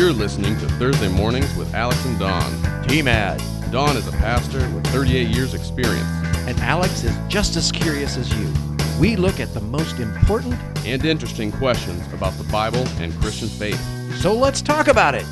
You're 0.00 0.14
listening 0.14 0.56
to 0.60 0.66
Thursday 0.78 1.08
Mornings 1.08 1.54
with 1.56 1.74
Alex 1.74 2.02
and 2.06 2.18
Don. 2.18 2.88
T-Mad. 2.88 3.38
Don 3.70 3.98
is 3.98 4.08
a 4.08 4.12
pastor 4.12 4.60
with 4.70 4.86
38 4.86 5.28
years 5.28 5.52
experience 5.52 6.08
And 6.48 6.58
Alex 6.60 7.04
is 7.04 7.14
just 7.28 7.54
as 7.56 7.70
curious 7.70 8.16
as 8.16 8.32
you. 8.38 8.50
We 8.98 9.16
look 9.16 9.40
at 9.40 9.52
the 9.52 9.60
most 9.60 9.98
important, 9.98 10.54
and 10.86 11.04
interesting 11.04 11.52
questions 11.52 12.02
about 12.14 12.32
the 12.38 12.44
Bible 12.44 12.88
and 12.98 13.12
Christian 13.20 13.48
faith. 13.48 13.78
so 14.22 14.32
let's 14.32 14.62
talk 14.62 14.88
about 14.88 15.14
it. 15.14 15.26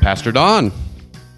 Pastor 0.00 0.30
Don, 0.30 0.70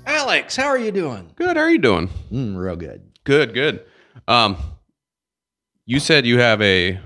Alex, 0.05 0.55
how 0.55 0.67
are 0.67 0.79
you 0.79 0.93
doing? 0.93 1.33
good. 1.35 1.57
How 1.57 1.63
are 1.63 1.71
you 1.71 1.79
doing? 1.79 2.11
Mm, 2.31 2.59
real 2.59 2.77
good. 2.77 3.11
Good, 3.25 3.55
good. 3.55 3.87
Um, 4.29 4.59
you 5.87 5.99
said 5.99 6.27
you 6.27 6.41
have 6.41 6.61
a. 6.61 7.01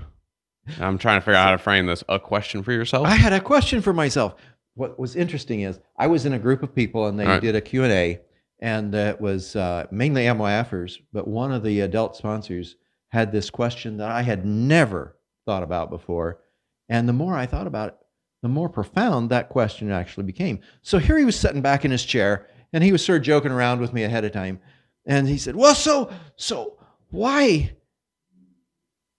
I'm 0.81 0.97
trying 0.97 1.21
to 1.21 1.21
figure 1.21 1.35
out 1.35 1.45
how 1.45 1.51
to 1.51 1.57
frame 1.57 1.85
this. 1.85 2.03
A 2.09 2.19
question 2.19 2.61
for 2.61 2.73
yourself. 2.73 3.07
I 3.07 3.15
had 3.15 3.31
a 3.31 3.39
question 3.39 3.81
for 3.81 3.93
myself. 3.93 4.35
What 4.77 4.99
was 4.99 5.15
interesting 5.15 5.61
is 5.61 5.79
I 5.97 6.05
was 6.07 6.25
in 6.25 6.33
a 6.33 6.39
group 6.39 6.61
of 6.61 6.73
people 6.73 7.07
and 7.07 7.19
they 7.19 7.25
right. 7.25 7.41
did 7.41 7.55
a 7.55 7.61
Q&A 7.61 8.21
and 8.59 8.93
it 8.93 9.19
was 9.19 9.55
uh, 9.55 9.87
mainly 9.91 10.25
MYFers, 10.25 10.99
but 11.11 11.27
one 11.27 11.51
of 11.51 11.63
the 11.63 11.81
adult 11.81 12.15
sponsors 12.15 12.75
had 13.09 13.31
this 13.31 13.49
question 13.49 13.97
that 13.97 14.11
I 14.11 14.21
had 14.21 14.45
never 14.45 15.17
thought 15.45 15.63
about 15.63 15.89
before. 15.89 16.41
And 16.89 17.09
the 17.09 17.13
more 17.13 17.35
I 17.35 17.47
thought 17.47 17.67
about 17.67 17.89
it, 17.89 17.97
the 18.43 18.49
more 18.49 18.69
profound 18.69 19.29
that 19.29 19.49
question 19.49 19.91
actually 19.91 20.25
became. 20.25 20.59
So 20.83 20.99
here 20.99 21.17
he 21.17 21.25
was 21.25 21.39
sitting 21.39 21.61
back 21.61 21.83
in 21.83 21.91
his 21.91 22.05
chair 22.05 22.47
and 22.71 22.83
he 22.83 22.91
was 22.91 23.03
sort 23.03 23.19
of 23.19 23.23
joking 23.23 23.51
around 23.51 23.81
with 23.81 23.93
me 23.93 24.03
ahead 24.03 24.25
of 24.25 24.31
time. 24.31 24.59
And 25.07 25.27
he 25.27 25.39
said, 25.39 25.55
Well, 25.55 25.73
so, 25.73 26.11
so 26.35 26.77
why 27.09 27.71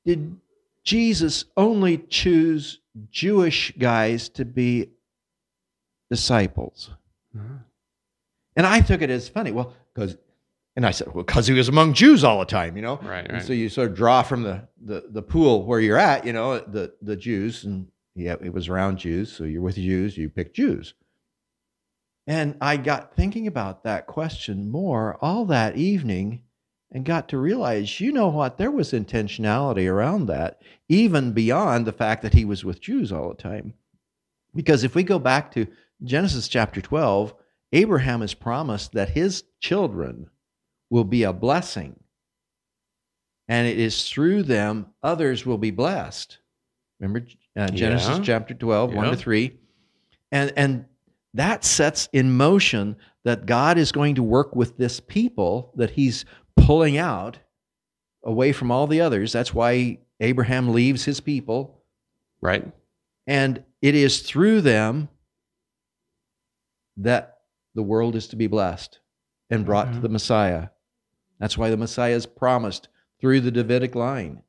did 0.04 0.36
Jesus 0.84 1.46
only 1.56 1.98
choose 1.98 2.80
Jewish 3.10 3.72
guys 3.78 4.28
to 4.30 4.44
be 4.44 4.90
disciples? 6.11 6.91
Mhm. 7.37 7.61
And 8.56 8.67
I 8.67 8.81
took 8.81 9.03
it 9.03 9.11
as 9.11 9.28
funny. 9.28 9.53
Well, 9.53 9.75
because, 9.95 10.17
and 10.75 10.84
I 10.87 10.91
said, 10.91 11.09
well, 11.14 11.25
because 11.25 11.47
he 11.47 11.55
was 11.55 11.69
among 11.69 11.95
Jews 11.95 12.25
all 12.25 12.39
the 12.41 12.45
time, 12.45 12.77
you 12.77 12.83
know? 12.83 12.97
Right, 12.97 13.25
And 13.25 13.34
right. 13.34 13.42
so 13.42 13.53
you 13.53 13.69
sort 13.69 13.91
of 13.91 13.97
draw 13.97 14.23
from 14.23 14.42
the, 14.42 14.67
the, 14.84 15.05
the 15.11 15.23
pool 15.23 15.64
where 15.64 15.81
you're 15.81 15.98
at, 15.98 16.25
you 16.27 16.33
know, 16.33 16.59
the, 16.59 16.92
the 17.03 17.17
Jews, 17.17 17.64
and 17.64 17.86
yeah, 18.14 18.36
it 18.42 18.53
was 18.53 18.69
around 18.69 18.98
Jews. 18.98 19.31
So 19.33 19.45
you're 19.45 19.62
with 19.62 19.77
Jews, 19.77 20.17
you 20.17 20.29
pick 20.29 20.55
Jews. 20.55 20.95
And 22.27 22.56
I 22.61 22.77
got 22.77 23.14
thinking 23.14 23.47
about 23.47 23.84
that 23.84 24.06
question 24.06 24.69
more 24.70 25.17
all 25.23 25.47
that 25.47 25.77
evening 25.77 26.42
and 26.91 27.05
got 27.05 27.29
to 27.29 27.39
realize, 27.39 28.01
you 28.01 28.12
know 28.12 28.29
what, 28.29 28.59
there 28.59 28.70
was 28.70 28.92
intentionality 28.92 29.91
around 29.91 30.27
that, 30.27 30.61
even 30.89 31.33
beyond 31.33 31.86
the 31.86 31.92
fact 31.92 32.23
that 32.23 32.34
he 32.34 32.45
was 32.45 32.64
with 32.64 32.81
Jews 32.81 33.12
all 33.12 33.29
the 33.29 33.34
time. 33.42 33.75
Because 34.55 34.84
if 34.84 34.95
we 34.95 35.03
go 35.05 35.19
back 35.19 35.53
to 35.53 35.67
Genesis 36.02 36.48
chapter 36.48 36.80
12, 36.80 37.34
Abraham 37.72 38.22
is 38.22 38.34
promised 38.34 38.92
that 38.92 39.10
his 39.10 39.44
children 39.60 40.30
will 40.90 41.05
be 41.05 41.22
a 41.24 41.32
blessing. 41.32 41.98
And 43.48 43.66
it 43.66 43.78
is 43.78 44.08
through 44.08 44.44
them 44.44 44.86
others 45.02 45.44
will 45.46 45.58
be 45.58 45.70
blessed. 45.70 46.38
Remember 47.00 47.27
uh, 47.56 47.68
Genesis 47.68 48.18
Yeah. 48.18 48.22
chapter 48.22 48.55
12, 48.55 48.94
1 48.94 49.10
to 49.10 49.16
3. 49.16 49.56
And, 50.32 50.52
and 50.56 50.84
that 51.34 51.64
sets 51.64 52.08
in 52.12 52.36
motion 52.36 52.96
that 53.24 53.46
God 53.46 53.78
is 53.78 53.92
going 53.92 54.14
to 54.16 54.22
work 54.22 54.55
with 54.55 54.77
this 54.77 55.00
people 55.00 55.72
that 55.77 55.90
he's 55.90 56.24
pulling 56.56 56.96
out 56.98 57.38
away 58.24 58.52
from 58.52 58.70
all 58.70 58.86
the 58.86 59.00
others. 59.00 59.33
That's 59.33 59.55
why 59.55 59.98
Abraham 60.20 60.72
leaves 60.72 61.05
his 61.05 61.20
people. 61.20 61.83
right. 62.40 62.66
And 63.27 63.62
it 63.83 63.94
is 63.94 64.20
through 64.22 64.62
them 64.62 65.08
that 66.98 67.38
the 67.74 67.82
world 67.82 68.14
is 68.16 68.28
to 68.28 68.36
be 68.36 68.46
blessed 68.46 68.98
and 69.50 69.64
brought 69.64 69.92
to 69.92 69.98
Mhm. 69.98 70.02
the 70.02 70.08
Messiah. 70.08 70.68
That's 71.39 71.56
why 71.56 71.70
the 71.70 71.77
Messiah 71.77 72.14
is 72.14 72.27
promised 72.27 72.89
through 73.20 73.40
the 73.40 73.50
Davidic 73.50 73.95
line. 73.95 74.42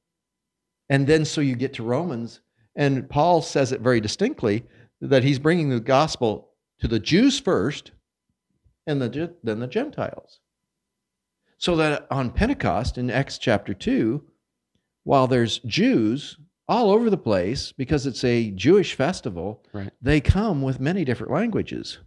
And 0.89 1.05
then 1.07 1.25
so 1.25 1.41
you 1.41 1.55
get 1.55 1.73
to 1.75 1.83
Romans, 1.83 2.41
and 2.75 3.09
Paul 3.09 3.41
says 3.41 3.71
it 3.71 3.81
very 3.81 4.01
distinctly 4.01 4.65
that 5.01 5.23
he's 5.23 5.39
bringing 5.39 5.69
the 5.69 5.79
gospel 5.79 6.51
to 6.79 6.87
the 6.87 6.99
Jews 6.99 7.39
first 7.39 7.91
and 8.87 9.01
the, 9.01 9.35
then 9.43 9.59
the 9.59 9.67
Gentiles. 9.67 10.39
So 11.57 11.75
that 11.75 12.07
on 12.09 12.31
Pentecost 12.31 12.97
in 12.97 13.09
Acts 13.11 13.37
chapter 13.37 13.73
2, 13.73 14.25
while 15.03 15.27
there's 15.27 15.59
Jews 15.59 16.37
all 16.67 16.89
over 16.91 17.09
the 17.09 17.17
place 17.17 17.71
because 17.71 18.05
it's 18.05 18.23
a 18.23 18.51
Jewish 18.51 18.93
festival, 18.95 19.63
Right. 19.73 19.91
they 20.01 20.21
come 20.21 20.61
with 20.61 20.79
many 20.79 21.03
different 21.03 21.33
languages. 21.33 21.99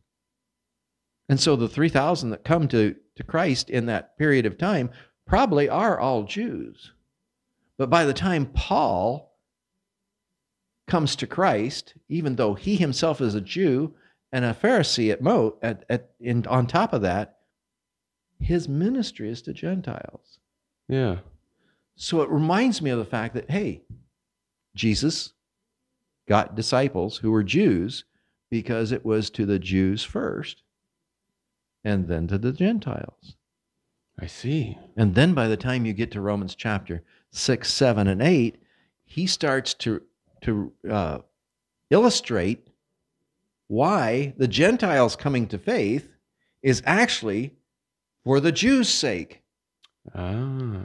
And 1.28 1.40
so 1.40 1.56
the 1.56 1.68
3,000 1.68 2.30
that 2.30 2.44
come 2.44 2.68
to, 2.68 2.94
to 3.16 3.22
Christ 3.22 3.70
in 3.70 3.86
that 3.86 4.18
period 4.18 4.46
of 4.46 4.58
time 4.58 4.90
probably 5.26 5.68
are 5.68 5.98
all 5.98 6.24
Jews. 6.24 6.92
But 7.78 7.90
by 7.90 8.04
the 8.04 8.14
time 8.14 8.46
Paul 8.46 9.32
comes 10.86 11.16
to 11.16 11.26
Christ, 11.26 11.94
even 12.08 12.36
though 12.36 12.54
he 12.54 12.76
himself 12.76 13.20
is 13.20 13.34
a 13.34 13.40
Jew 13.40 13.94
and 14.30 14.44
a 14.44 14.54
Pharisee 14.54 15.12
at 15.12 15.22
Mo, 15.22 15.56
at, 15.62 15.84
at, 15.88 16.10
in, 16.20 16.46
on 16.46 16.66
top 16.66 16.92
of 16.92 17.02
that, 17.02 17.38
his 18.40 18.68
ministry 18.68 19.30
is 19.30 19.42
to 19.42 19.52
Gentiles. 19.52 20.38
Yeah. 20.88 21.18
So 21.96 22.22
it 22.22 22.30
reminds 22.30 22.82
me 22.82 22.90
of 22.90 22.98
the 22.98 23.04
fact 23.04 23.34
that, 23.34 23.50
hey, 23.50 23.82
Jesus 24.74 25.32
got 26.28 26.56
disciples 26.56 27.18
who 27.18 27.30
were 27.30 27.42
Jews 27.42 28.04
because 28.50 28.92
it 28.92 29.04
was 29.04 29.30
to 29.30 29.46
the 29.46 29.58
Jews 29.58 30.02
first 30.02 30.61
and 31.84 32.08
then 32.08 32.26
to 32.28 32.38
the 32.38 32.52
Gentiles. 32.52 33.36
I 34.18 34.26
see. 34.26 34.78
And 34.96 35.14
then 35.14 35.34
by 35.34 35.48
the 35.48 35.56
time 35.56 35.84
you 35.86 35.92
get 35.92 36.10
to 36.12 36.20
Romans 36.20 36.54
chapter 36.54 37.02
6, 37.30 37.72
7, 37.72 38.06
and 38.06 38.22
8, 38.22 38.56
he 39.04 39.26
starts 39.26 39.74
to, 39.74 40.02
to 40.42 40.72
uh, 40.88 41.18
illustrate 41.90 42.68
why 43.68 44.34
the 44.36 44.48
Gentiles 44.48 45.16
coming 45.16 45.46
to 45.48 45.58
faith 45.58 46.08
is 46.62 46.82
actually 46.84 47.54
for 48.24 48.38
the 48.38 48.52
Jews' 48.52 48.88
sake. 48.88 49.42
Ah. 50.14 50.82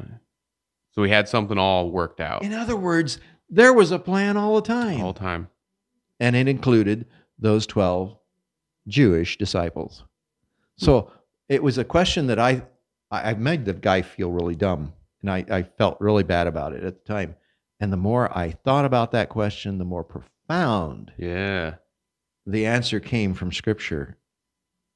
So 0.91 1.01
we 1.01 1.09
had 1.09 1.27
something 1.29 1.57
all 1.57 1.91
worked 1.91 2.19
out 2.19 2.43
In 2.43 2.53
other 2.53 2.75
words, 2.75 3.19
there 3.49 3.73
was 3.73 3.91
a 3.91 3.99
plan 3.99 4.35
all 4.37 4.55
the 4.55 4.61
the 4.61 4.67
time. 4.67 4.99
whole 4.99 5.13
time. 5.13 5.49
and 6.19 6.35
it 6.35 6.47
included 6.47 7.05
those 7.37 7.67
12 7.67 8.17
Jewish 8.87 9.37
disciples. 9.37 10.03
So 10.77 11.11
it 11.49 11.61
was 11.63 11.77
a 11.77 11.83
question 11.83 12.27
that 12.27 12.39
I, 12.39 12.61
I 13.11 13.33
made 13.33 13.65
the 13.65 13.73
guy 13.73 14.01
feel 14.01 14.31
really 14.31 14.55
dumb, 14.55 14.93
and 15.21 15.31
I, 15.31 15.45
I 15.49 15.63
felt 15.63 15.99
really 15.99 16.23
bad 16.23 16.47
about 16.47 16.73
it 16.73 16.83
at 16.83 17.03
the 17.03 17.13
time. 17.13 17.35
And 17.79 17.91
the 17.93 17.97
more 17.97 18.35
I 18.37 18.51
thought 18.51 18.85
about 18.85 19.11
that 19.11 19.29
question, 19.29 19.77
the 19.77 19.85
more 19.85 20.03
profound 20.03 21.11
Yeah. 21.17 21.75
the 22.45 22.65
answer 22.65 22.99
came 22.99 23.33
from 23.33 23.51
Scripture 23.51 24.17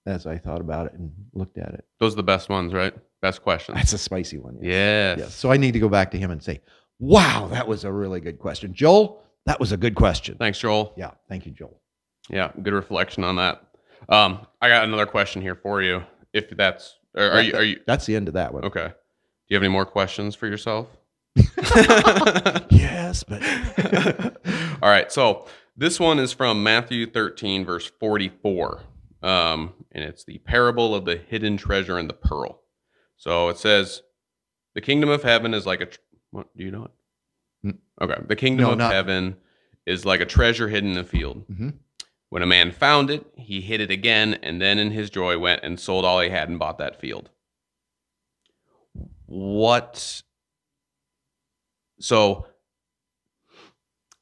as 0.05 0.25
I 0.25 0.37
thought 0.37 0.61
about 0.61 0.87
it 0.87 0.93
and 0.93 1.11
looked 1.33 1.57
at 1.59 1.73
it. 1.73 1.85
Those 1.99 2.13
are 2.13 2.17
the 2.17 2.23
best 2.23 2.49
ones, 2.49 2.73
right? 2.73 2.93
Best 3.21 3.43
questions. 3.43 3.75
That's 3.75 3.93
a 3.93 3.99
spicy 3.99 4.39
one. 4.39 4.57
Yes. 4.61 5.19
Yes. 5.19 5.35
So 5.35 5.51
I 5.51 5.57
need 5.57 5.73
to 5.73 5.79
go 5.79 5.89
back 5.89 6.09
to 6.11 6.17
him 6.17 6.31
and 6.31 6.41
say, 6.41 6.59
wow, 6.99 7.47
that 7.51 7.67
was 7.67 7.83
a 7.85 7.91
really 7.91 8.19
good 8.19 8.39
question. 8.39 8.73
Joel, 8.73 9.21
that 9.45 9.59
was 9.59 9.71
a 9.71 9.77
good 9.77 9.93
question. 9.93 10.37
Thanks, 10.39 10.57
Joel. 10.59 10.93
Yeah. 10.97 11.11
Thank 11.29 11.45
you, 11.45 11.51
Joel. 11.51 11.79
Yeah, 12.29 12.51
good 12.63 12.73
reflection 12.73 13.23
on 13.23 13.35
that. 13.35 13.63
Um, 14.09 14.45
I 14.61 14.69
got 14.69 14.83
another 14.83 15.05
question 15.05 15.41
here 15.41 15.55
for 15.55 15.81
you. 15.81 16.03
If 16.33 16.49
that's, 16.55 16.97
or 17.15 17.23
are 17.31 17.41
you, 17.41 17.53
are 17.53 17.63
you 17.63 17.79
That's 17.87 18.05
the 18.05 18.15
end 18.15 18.27
of 18.27 18.33
that 18.35 18.53
one. 18.53 18.65
okay? 18.65 18.87
Do 18.87 18.93
you 19.49 19.55
have 19.55 19.63
any 19.63 19.71
more 19.71 19.85
questions 19.85 20.35
for 20.35 20.47
yourself? 20.47 20.87
Yes, 22.69 23.23
but 23.23 23.41
All 24.81 24.89
right. 24.89 25.11
So 25.11 25.47
this 25.75 25.99
one 25.99 26.19
is 26.19 26.31
from 26.33 26.63
Matthew 26.63 27.05
13, 27.09 27.65
verse 27.65 27.91
44. 27.99 28.81
Um, 29.21 29.73
and 29.91 30.03
it's 30.03 30.23
the 30.23 30.37
parable 30.39 30.95
of 30.95 31.05
the 31.05 31.17
hidden 31.17 31.57
treasure 31.57 31.97
and 31.97 32.09
the 32.09 32.13
pearl. 32.13 32.61
So 33.17 33.49
it 33.49 33.57
says, 33.57 34.01
The 34.75 34.81
kingdom 34.81 35.09
of 35.09 35.23
heaven 35.23 35.53
is 35.53 35.65
like 35.65 35.81
a. 35.81 35.85
Tr- 35.87 35.99
what, 36.31 36.47
do 36.57 36.63
you 36.63 36.71
know 36.71 36.85
it? 36.85 36.91
Mm. 37.67 37.77
Okay. 38.01 38.21
The 38.27 38.35
kingdom 38.35 38.65
No, 38.67 38.71
of 38.73 38.77
not- 38.79 38.93
heaven 38.93 39.35
is 39.85 40.05
like 40.05 40.21
a 40.21 40.25
treasure 40.25 40.67
hidden 40.69 40.91
in 40.91 40.97
a 40.97 41.03
field. 41.03 41.45
Mhm. 41.49 41.73
When 42.31 42.41
a 42.43 42.47
man 42.47 42.71
found 42.71 43.09
it, 43.09 43.25
he 43.35 43.59
hid 43.59 43.81
it 43.81 43.91
again, 43.91 44.35
and 44.41 44.61
then 44.61 44.79
in 44.79 44.91
his 44.91 45.09
joy 45.09 45.37
went 45.37 45.63
and 45.63 45.77
sold 45.77 46.05
all 46.05 46.21
he 46.21 46.29
had 46.29 46.47
and 46.47 46.57
bought 46.57 46.77
that 46.77 46.97
field. 46.97 47.29
What? 49.25 50.21
So 51.99 52.47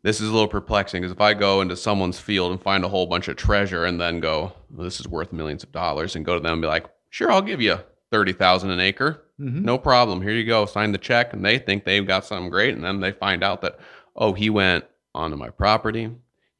this 0.02 0.20
is 0.20 0.28
a 0.28 0.32
little 0.32 0.48
perplexing 0.48 1.02
because 1.02 1.12
if 1.12 1.22
I 1.22 1.36
go 1.36 1.62
into 1.62 1.78
someone's 1.78 2.20
field 2.20 2.52
and 2.52 2.60
find 2.60 2.84
a 2.84 2.90
whole 2.90 3.06
bunch 3.06 3.28
of 3.28 3.36
treasure 3.36 3.86
and 3.86 4.02
then 4.02 4.20
go, 4.20 4.54
well, 4.72 4.86
this 4.86 5.00
is 5.00 5.08
worth 5.08 5.32
millions 5.32 5.62
of 5.64 5.72
dollars, 5.72 6.16
and 6.16 6.26
go 6.26 6.34
to 6.34 6.40
them 6.40 6.54
and 6.54 6.62
be 6.64 6.68
like, 6.68 6.88
sure, 7.12 7.32
I'll 7.32 7.44
give 7.44 7.62
you 7.62 7.78
thirty 8.12 8.34
thousand 8.34 8.72
an 8.72 8.80
acre, 8.80 9.22
Mhm. 9.40 9.62
no 9.62 9.78
problem. 9.78 10.24
Here 10.24 10.32
you 10.32 10.46
go, 10.46 10.66
sign 10.66 10.94
the 10.94 10.98
check, 10.98 11.32
and 11.32 11.46
they 11.46 11.60
think 11.60 11.86
they've 11.86 12.08
got 12.08 12.26
something 12.26 12.50
great, 12.50 12.74
and 12.74 12.84
then 12.84 13.02
they 13.02 13.12
find 13.12 13.44
out 13.44 13.62
that, 13.62 13.78
oh, 14.16 14.34
he 14.34 14.50
went 14.50 14.86
onto 15.14 15.38
my 15.38 15.52
property, 15.52 16.10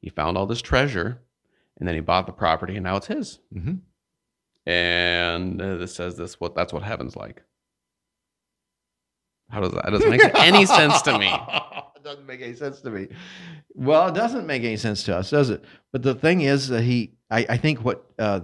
he 0.00 0.10
found 0.10 0.38
all 0.38 0.46
this 0.46 0.62
treasure, 0.62 1.20
and 1.80 1.88
then 1.88 1.94
he 1.96 2.00
bought 2.00 2.26
the 2.26 2.32
property, 2.32 2.76
and 2.76 2.84
now 2.84 2.96
it's 2.96 3.06
his. 3.08 3.40
Mm-hmm. 3.54 3.74
And 4.70 5.60
uh, 5.60 5.76
this 5.76 5.94
says 5.94 6.16
this 6.16 6.38
what 6.38 6.54
that's 6.54 6.72
what 6.72 6.82
heaven's 6.82 7.16
like. 7.16 7.42
How 9.48 9.60
does 9.60 9.72
that? 9.72 9.84
That 9.84 9.90
doesn't 9.90 10.10
make 10.10 10.22
any 10.36 10.64
sense 10.66 11.02
to 11.02 11.18
me. 11.18 11.26
it 11.96 12.04
doesn't 12.04 12.26
make 12.26 12.40
any 12.40 12.54
sense 12.54 12.80
to 12.82 12.90
me. 12.90 13.08
Well, 13.74 14.08
it 14.08 14.14
doesn't 14.14 14.46
make 14.46 14.62
any 14.62 14.76
sense 14.76 15.02
to 15.04 15.16
us, 15.16 15.30
does 15.30 15.50
it? 15.50 15.64
But 15.92 16.02
the 16.02 16.14
thing 16.14 16.42
is 16.42 16.68
that 16.68 16.82
he, 16.82 17.14
I, 17.30 17.46
I 17.48 17.56
think 17.56 17.84
what 17.84 18.04
uh, 18.18 18.40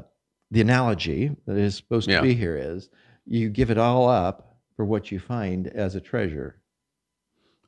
the 0.50 0.60
analogy 0.60 1.36
that 1.46 1.56
is 1.56 1.76
supposed 1.76 2.08
Yeah. 2.08 2.16
to 2.16 2.22
be 2.22 2.34
here 2.34 2.56
is 2.56 2.88
you 3.24 3.48
give 3.50 3.70
it 3.70 3.78
all 3.78 4.08
up 4.08 4.56
for 4.74 4.84
what 4.84 5.12
you 5.12 5.20
find 5.20 5.68
as 5.68 5.94
a 5.94 6.00
treasure. 6.00 6.60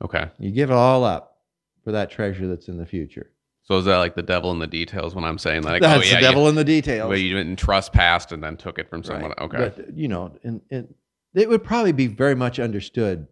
Okay. 0.01 0.29
You 0.37 0.51
give 0.51 0.69
it 0.69 0.73
all 0.75 1.03
up 1.03 1.37
for 1.83 1.91
that 1.93 2.09
treasure 2.11 2.47
that's 2.47 2.67
in 2.67 2.77
the 2.77 2.85
future. 2.85 3.31
So 3.69 3.77
is 3.77 3.85
that 3.85 3.97
like 3.97 4.15
the 4.15 4.23
devil 4.23 4.51
in 4.51 4.57
the 4.57 4.67
details 4.67 5.13
when 5.13 5.23
I'm 5.23 5.37
saying 5.37 5.61
like, 5.61 5.83
oh, 5.83 5.87
that's 5.87 6.07
oh 6.07 6.09
yeah, 6.09 6.15
the 6.15 6.21
devil 6.21 6.49
in 6.49 6.55
the 6.55 6.63
details. 6.63 7.05
you, 7.05 7.09
well, 7.09 7.17
you 7.17 7.35
didn't 7.35 7.57
trespass 7.57 8.31
and 8.31 8.43
then 8.43 8.57
took 8.57 8.79
it 8.79 8.89
from 8.89 9.03
someone. 9.03 9.29
Right. 9.37 9.41
Okay. 9.41 9.71
But, 9.75 9.95
you 9.95 10.07
know, 10.07 10.31
and, 10.43 10.61
and 10.71 10.91
it 11.35 11.47
would 11.47 11.63
probably 11.63 11.91
be 11.91 12.07
very 12.07 12.33
much 12.33 12.59
understood 12.59 13.27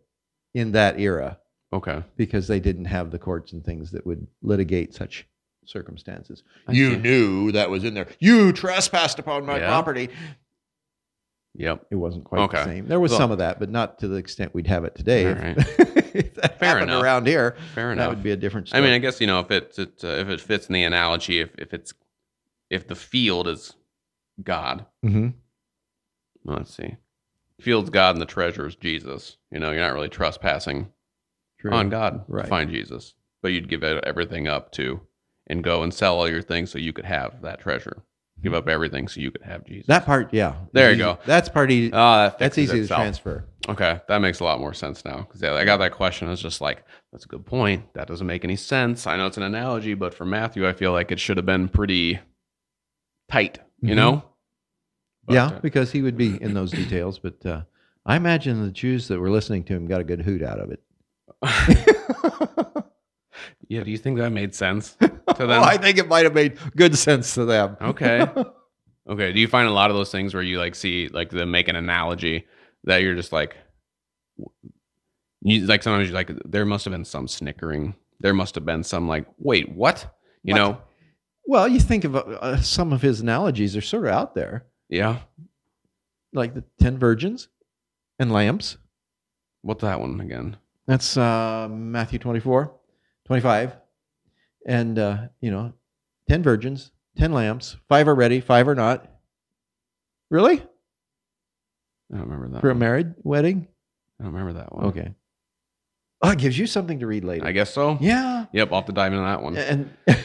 in 0.53 0.73
that 0.73 0.99
era 0.99 1.39
okay. 1.73 2.03
because 2.17 2.47
they 2.47 2.59
didn't 2.59 2.85
have 2.85 3.09
the 3.09 3.17
courts 3.17 3.51
and 3.51 3.65
things 3.65 3.89
that 3.91 4.05
would 4.05 4.27
litigate 4.43 4.93
such 4.93 5.25
circumstances. 5.65 6.43
I 6.67 6.73
you 6.73 6.91
see. 6.91 6.97
knew 6.97 7.51
that 7.53 7.71
was 7.71 7.83
in 7.83 7.95
there. 7.95 8.07
You 8.19 8.53
trespassed 8.53 9.17
upon 9.17 9.43
my 9.43 9.57
Yeah. 9.57 9.67
property. 9.67 10.09
Yep. 11.55 11.87
It 11.89 11.95
wasn't 11.95 12.25
quite 12.25 12.41
Okay. 12.41 12.57
the 12.57 12.63
same. 12.63 12.87
There 12.87 12.99
was 12.99 13.09
Well- 13.09 13.21
some 13.21 13.31
of 13.31 13.39
that, 13.39 13.59
but 13.59 13.71
not 13.71 13.97
to 13.99 14.07
the 14.07 14.17
extent 14.17 14.53
we'd 14.53 14.67
have 14.67 14.85
it 14.85 14.93
today. 14.93 15.27
All 15.27 15.33
right. 15.33 15.57
if 16.17 16.33
that 16.35 16.59
Fair 16.59 16.69
happened 16.69 16.91
enough. 16.91 17.03
around 17.03 17.27
here, 17.27 17.55
Fair 17.75 17.87
that 17.87 17.93
enough. 17.93 18.09
would 18.09 18.23
be 18.23 18.31
a 18.31 18.35
different 18.37 18.69
I 18.73 18.81
mean, 18.81 18.91
I 18.91 18.97
guess 18.97 19.19
you 19.21 19.27
know 19.27 19.39
if 19.39 19.51
it, 19.51 19.73
it 19.77 20.03
uh, 20.03 20.07
if 20.07 20.29
it 20.29 20.41
fits 20.41 20.67
in 20.67 20.73
the 20.73 20.83
analogy, 20.83 21.39
if 21.39 21.49
if 21.57 21.73
it's 21.73 21.93
if 22.69 22.87
the 22.87 22.95
field 22.95 23.47
is 23.47 23.73
God, 24.43 24.85
Mm-hmm. 25.05 25.29
well, 26.43 26.57
let's 26.57 26.75
see, 26.75 26.95
field's 27.59 27.89
God 27.89 28.15
and 28.15 28.21
the 28.21 28.25
treasure 28.25 28.67
is 28.67 28.75
Jesus. 28.75 29.37
You 29.51 29.59
know, 29.59 29.71
you're 29.71 29.81
not 29.81 29.93
really 29.93 30.09
trespassing 30.09 30.89
True. 31.59 31.71
on 31.71 31.89
God 31.89 32.23
Right. 32.27 32.43
to 32.43 32.47
find 32.49 32.69
Jesus, 32.69 33.13
but 33.41 33.49
you'd 33.53 33.69
give 33.69 33.83
everything 33.83 34.47
up 34.47 34.71
to 34.73 35.01
and 35.47 35.63
go 35.63 35.81
and 35.83 35.93
sell 35.93 36.17
all 36.17 36.29
your 36.29 36.41
things 36.41 36.71
so 36.71 36.77
you 36.79 36.93
could 36.93 37.05
have 37.05 37.41
that 37.41 37.59
treasure. 37.59 38.03
Give 38.43 38.53
up 38.53 38.67
everything 38.69 39.07
so 39.07 39.19
you 39.19 39.31
could 39.31 39.41
have 39.41 39.65
Jesus. 39.65 39.87
that 39.87 40.05
part, 40.05 40.31
yeah. 40.31 40.53
There 40.71 40.89
you 40.89 40.95
Easy- 40.97 41.03
go. 41.03 41.19
That's 41.25 41.49
part 41.49 41.71
easy. 41.71 41.91
oh, 41.91 41.95
that 41.95 42.37
that's 42.37 42.57
easy 42.59 42.81
itself. 42.81 42.99
to 42.99 43.03
transfer. 43.03 43.45
Okay, 43.69 43.99
that 44.07 44.19
makes 44.19 44.39
a 44.39 44.43
lot 44.45 44.59
more 44.61 44.73
sense 44.73 45.03
now 45.03 45.17
because 45.17 45.41
yeah, 45.41 45.53
I 45.53 45.65
got 45.65 45.77
that 45.77 45.91
question. 45.91 46.27
I 46.27 46.31
was 46.31 46.41
just 46.41 46.61
like, 46.61 46.83
that's 47.11 47.25
a 47.25 47.27
good 47.27 47.45
point. 47.45 47.93
That 47.95 48.07
doesn't 48.07 48.25
make 48.25 48.43
any 48.45 48.55
sense. 48.55 49.05
I 49.05 49.17
know 49.17 49.25
it's 49.27 49.35
an 49.37 49.43
analogy, 49.43 49.93
but 49.93 50.13
for 50.13 50.23
Matthew, 50.25 50.65
I 50.67 50.71
feel 50.73 50.93
like 50.93 51.11
it 51.11 51.19
should 51.19 51.35
have 51.37 51.45
been 51.45 51.67
pretty 51.67 52.19
tight. 53.29 53.59
You 53.81 53.93
Mhm. 53.93 53.95
know? 53.97 54.23
But, 55.25 55.33
yeah, 55.33 55.45
uh, 55.47 55.59
because 55.59 55.91
he 55.91 56.01
would 56.01 56.15
be 56.15 56.41
in 56.41 56.53
those 56.53 56.71
details. 56.71 57.19
But 57.19 57.45
uh, 57.45 57.63
I 58.05 58.15
imagine 58.15 58.63
the 58.63 58.71
Jews 58.71 59.09
that 59.09 59.19
were 59.19 59.29
listening 59.29 59.65
to 59.65 59.73
him 59.75 59.85
got 59.85 59.99
a 59.99 60.05
good 60.05 60.21
hoot 60.21 60.41
out 60.41 60.59
of 60.59 60.71
it. 60.71 60.81
yeah. 63.67 63.83
Do 63.83 63.91
you 63.91 63.97
think 63.97 64.17
that 64.19 64.31
made 64.31 64.55
sense 64.55 64.91
to 65.01 65.07
them? 65.07 65.47
Well, 65.49 65.63
I 65.63 65.77
think 65.77 65.97
it 65.97 66.07
might 66.07 66.23
have 66.23 66.33
made 66.33 66.57
good 66.75 66.97
sense 66.97 67.33
to 67.35 67.45
them. 67.45 67.77
Okay. 67.81 68.25
Okay. 69.09 69.31
Do 69.31 69.39
you 69.39 69.47
find 69.47 69.69
a 69.69 69.71
lot 69.71 69.89
of 69.89 69.95
those 69.95 70.11
things 70.11 70.33
where 70.33 70.43
you 70.43 70.57
like 70.59 70.75
see 70.75 71.07
like 71.07 71.29
them 71.29 71.49
make 71.49 71.69
an 71.69 71.77
analogy 71.77 72.45
that 72.85 73.01
you're 73.01 73.15
just 73.15 73.31
like, 73.31 73.55
you 75.41 75.65
like 75.65 75.83
sometimes 75.83 76.07
you're 76.09 76.15
like 76.15 76.31
there 76.45 76.65
must 76.65 76.85
have 76.85 76.91
been 76.91 77.05
some 77.05 77.27
snickering. 77.27 77.95
There 78.19 78.33
must 78.33 78.55
have 78.55 78.65
been 78.65 78.83
some 78.83 79.07
like, 79.07 79.25
wait, 79.37 79.69
what? 79.69 80.17
You 80.43 80.53
What? 80.53 80.59
know? 80.59 80.81
well, 81.45 81.67
you 81.67 81.79
think 81.79 82.03
of 82.03 82.15
uh, 82.15 82.19
uh, 82.19 82.57
some 82.57 82.91
of 82.91 83.01
his 83.01 83.21
analogies 83.21 83.75
are 83.77 83.81
sort 83.81 84.05
of 84.05 84.11
out 84.13 84.35
there, 84.35 84.65
Yeah. 84.89 85.19
like 86.33 86.53
the 86.53 86.63
ten 86.79 86.97
virgins 86.97 87.49
and 88.19 88.31
lamps. 88.31 88.77
What's 89.61 89.81
that 89.81 89.99
one 89.99 90.19
again? 90.21 90.57
That's 90.87 91.17
uh, 91.17 91.67
Matthew 91.69 92.19
24, 92.19 92.73
25. 93.25 93.73
And, 94.65 94.97
uh, 94.99 95.17
you 95.41 95.51
know, 95.51 95.73
10 96.29 96.43
virgins, 96.43 96.91
10 97.17 97.33
lamps, 97.33 97.75
five 97.89 98.07
are 98.07 98.15
ready, 98.15 98.39
five 98.39 98.67
are 98.69 98.75
not. 98.75 99.05
Really? 100.29 100.63
I 102.13 102.17
don't 102.17 102.25
remember 102.29 102.49
that. 102.55 102.61
For 102.61 102.69
a 102.69 102.75
married 102.75 103.13
wedding? 103.23 103.67
I 104.19 104.23
don't 104.23 104.33
remember 104.33 104.59
that 104.59 104.73
one. 104.73 104.85
Okay. 104.85 105.13
Oh, 106.21 106.31
it 106.31 106.39
gives 106.39 106.57
you 106.57 106.65
something 106.67 106.99
to 106.99 107.07
read 107.07 107.23
later. 107.23 107.45
I 107.45 107.51
guess 107.51 107.73
so. 107.73 107.97
Yeah. 108.01 108.45
Yep. 108.51 108.69
I'll 108.71 108.79
have 108.79 108.85
to 108.87 108.91
dive 108.93 109.13
into 109.13 109.23
that 109.25 109.41
one. 109.43 109.55
And 109.57 109.89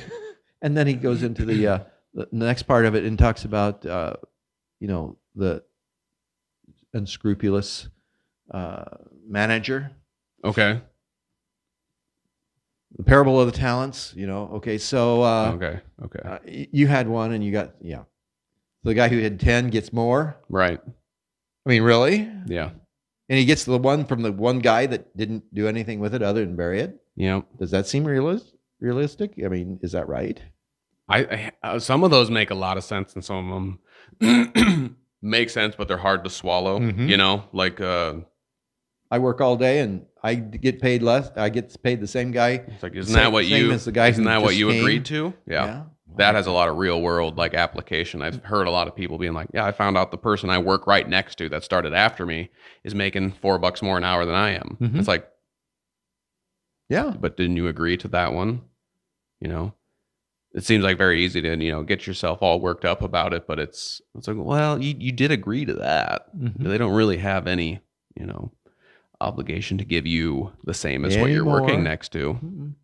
and 0.63 0.77
then 0.77 0.87
he 0.87 0.95
goes 0.95 1.23
into 1.23 1.45
the 1.45 1.67
uh, 1.67 1.79
the 2.15 2.29
next 2.33 2.63
part 2.63 2.87
of 2.87 2.95
it 2.95 3.05
and 3.05 3.19
talks 3.19 3.45
about 3.45 3.85
uh, 3.85 4.15
you 4.81 4.89
know 4.89 5.19
the 5.35 5.63
unscrupulous 6.95 7.89
uh, 8.51 8.85
manager, 9.27 9.91
Okay. 10.45 10.81
the 12.97 13.03
parable 13.03 13.41
of 13.41 13.51
the 13.51 13.57
talents. 13.59 14.13
You 14.17 14.27
know, 14.27 14.51
okay, 14.55 14.79
so 14.79 15.23
uh, 15.23 15.53
okay. 15.57 15.81
Okay. 16.05 16.21
uh, 16.25 16.39
you 16.47 16.87
had 16.87 17.09
one 17.09 17.33
and 17.33 17.45
you 17.45 17.53
got 17.53 17.75
yeah. 17.81 18.05
The 18.85 18.95
guy 18.95 19.09
who 19.09 19.21
had 19.21 19.39
ten 19.41 19.69
gets 19.69 19.93
more. 19.93 20.37
right. 20.49 20.81
I 21.67 21.71
mean, 21.71 21.83
really? 21.83 22.29
Yeah. 22.47 22.71
And 23.29 23.39
he 23.39 23.45
gets 23.45 23.65
the 23.65 23.79
one 23.79 24.05
from 24.05 24.23
the 24.23 24.33
one 24.33 24.59
guy 24.59 24.87
that 24.87 25.17
didn't 25.17 25.45
do 25.55 25.69
anything 25.69 26.01
with 26.01 26.15
it 26.15 26.23
other 26.23 26.45
than 26.45 26.57
bury 26.57 26.81
it. 26.81 27.01
Yep. 27.17 27.45
Does 27.59 27.71
that 27.71 27.87
seem 27.87 28.05
realis- 28.05 28.53
realistic? 28.81 29.35
I 29.45 29.49
mean, 29.49 29.79
is 29.83 29.93
that 29.93 30.09
right? 30.09 30.41
I, 31.09 31.19
I 31.19 31.53
uh, 31.63 31.79
some 31.79 32.05
of 32.05 32.11
those 32.11 32.31
make 32.31 32.51
a 32.51 32.55
lot 32.55 32.77
of 32.79 32.85
sense, 32.85 33.15
and 33.15 33.25
some 33.25 33.79
of 34.21 34.21
them 34.21 34.97
make 35.23 35.51
sense, 35.51 35.75
but 35.77 35.89
they're 35.89 35.97
hard 35.97 36.25
to 36.25 36.31
swallow. 36.31 36.79
Mhm. 36.79 37.09
You 37.09 37.17
know, 37.17 37.45
like 37.53 37.81
uh, 37.81 38.15
I 39.11 39.19
work 39.19 39.41
all 39.41 39.57
day 39.57 39.81
and 39.81 40.07
I 40.23 40.35
get 40.37 40.81
paid 40.81 41.03
less. 41.03 41.31
I 41.37 41.49
get 41.49 41.81
paid 41.83 42.01
the 42.01 42.07
same 42.07 42.31
guy. 42.33 42.63
it's 42.67 42.83
like 42.83 42.95
isn't 42.95 43.13
Same- 43.13 43.25
that 43.25 43.33
what 43.33 43.45
same 43.45 43.67
you? 43.67 43.73
as 43.73 43.85
the 43.85 43.93
guy 43.93 44.09
isn't 44.09 44.25
that 44.25 44.43
what 44.43 44.55
you 44.57 44.69
came? 44.71 44.81
agreed 44.81 45.05
to? 45.07 45.35
Yeah. 45.47 45.85
That 46.17 46.35
has 46.35 46.47
a 46.47 46.53
lot 46.53 46.69
of 46.69 46.77
real 46.77 47.01
world 47.01 47.37
like 47.37 47.55
application. 47.55 48.23
I've 48.23 48.43
heard 48.45 48.67
a 48.67 48.71
lot 48.71 48.89
of 48.89 48.95
people 48.97 49.19
being 49.19 49.33
like, 49.35 49.49
"Yeah, 49.55 49.65
I 49.65 49.73
found 49.73 49.97
out 49.97 50.11
the 50.11 50.19
person 50.19 50.51
I 50.51 50.59
work 50.59 50.87
right 50.87 51.09
next 51.09 51.37
to 51.39 51.49
that 51.51 51.65
started 51.65 51.95
after 51.95 52.27
me 52.27 52.51
is 52.85 52.95
making 52.95 53.33
four 53.33 53.59
bucks 53.59 53.83
more 53.83 53.97
an 53.97 54.05
hour 54.05 54.25
than 54.25 54.35
I 54.35 54.51
am." 54.51 54.77
Mhm. 54.81 54.99
It's 54.99 55.09
like, 55.09 55.29
Yeah. 56.89 57.15
but 57.19 57.37
didn't 57.37 57.57
you 57.57 57.69
agree 57.69 57.97
to 57.99 58.09
that 58.09 58.33
one? 58.33 58.63
You 59.41 59.49
know, 59.49 59.75
it 60.55 60.65
seems 60.65 60.85
like 60.85 60.99
very 60.99 61.23
easy 61.25 61.41
to 61.41 61.57
you 61.63 61.73
know 61.73 61.83
get 61.83 62.07
yourself 62.07 62.39
all 62.43 62.61
worked 62.61 62.85
up 62.85 63.03
about 63.03 63.33
it, 63.33 63.47
but 63.47 63.59
it's 63.59 64.01
it's 64.15 64.29
like, 64.29 64.37
well, 64.39 64.81
you 64.83 64.95
you 64.99 65.13
did 65.13 65.31
agree 65.31 65.65
to 65.65 65.75
that. 65.75 66.35
Mhm. 66.37 66.59
They 66.65 66.79
don't 66.79 66.95
really 66.95 67.19
have 67.19 67.47
any 67.47 67.81
you 68.17 68.27
know 68.27 68.53
obligation 69.21 69.79
to 69.79 69.85
give 69.85 70.07
you 70.07 70.53
the 70.65 70.75
same 70.75 71.05
as 71.05 71.17
what 71.17 71.31
you're 71.31 71.45
working 71.45 71.83
next 71.85 72.11
to. 72.13 72.35
Mhm. 72.35 72.75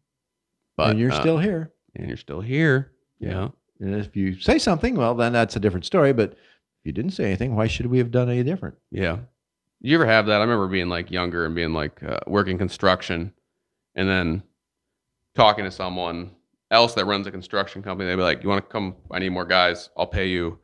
But 0.76 0.90
and 0.90 0.98
you're 1.00 1.12
uh, 1.12 1.20
still 1.20 1.38
here. 1.38 1.72
and 1.96 2.06
you're 2.08 2.16
still 2.16 2.40
here. 2.40 2.92
Yeah. 3.20 3.48
And 3.80 3.94
if 3.94 4.16
you 4.16 4.38
say 4.40 4.58
something, 4.58 4.96
well, 4.96 5.14
then 5.14 5.32
that's 5.32 5.56
a 5.56 5.60
different 5.60 5.84
story. 5.86 6.12
But 6.12 6.32
if 6.32 6.38
you 6.84 6.92
didn't 6.92 7.12
say 7.12 7.24
anything, 7.24 7.54
why 7.54 7.66
should 7.66 7.86
we 7.86 7.98
have 7.98 8.10
done 8.10 8.28
any 8.28 8.42
different? 8.42 8.76
Yeah. 8.90 9.18
You 9.80 9.94
ever 9.96 10.06
have 10.06 10.26
that? 10.26 10.38
I 10.40 10.44
remember 10.44 10.66
being 10.66 10.88
like 10.88 11.10
younger 11.10 11.46
and 11.46 11.54
being 11.54 11.72
like 11.72 12.02
uh, 12.02 12.18
working 12.26 12.58
construction 12.58 13.32
and 13.94 14.08
then 14.08 14.42
talking 15.36 15.64
to 15.64 15.70
someone 15.70 16.32
else 16.70 16.94
that 16.94 17.06
runs 17.06 17.26
a 17.26 17.30
construction 17.30 17.82
company. 17.82 18.08
They'd 18.08 18.16
be 18.16 18.22
like, 18.22 18.42
You 18.42 18.48
want 18.48 18.64
to 18.64 18.72
come? 18.72 18.96
I 19.12 19.20
need 19.20 19.28
more 19.30 19.44
guys. 19.44 19.90
I'll 19.96 20.06
pay 20.06 20.26
you 20.26 20.58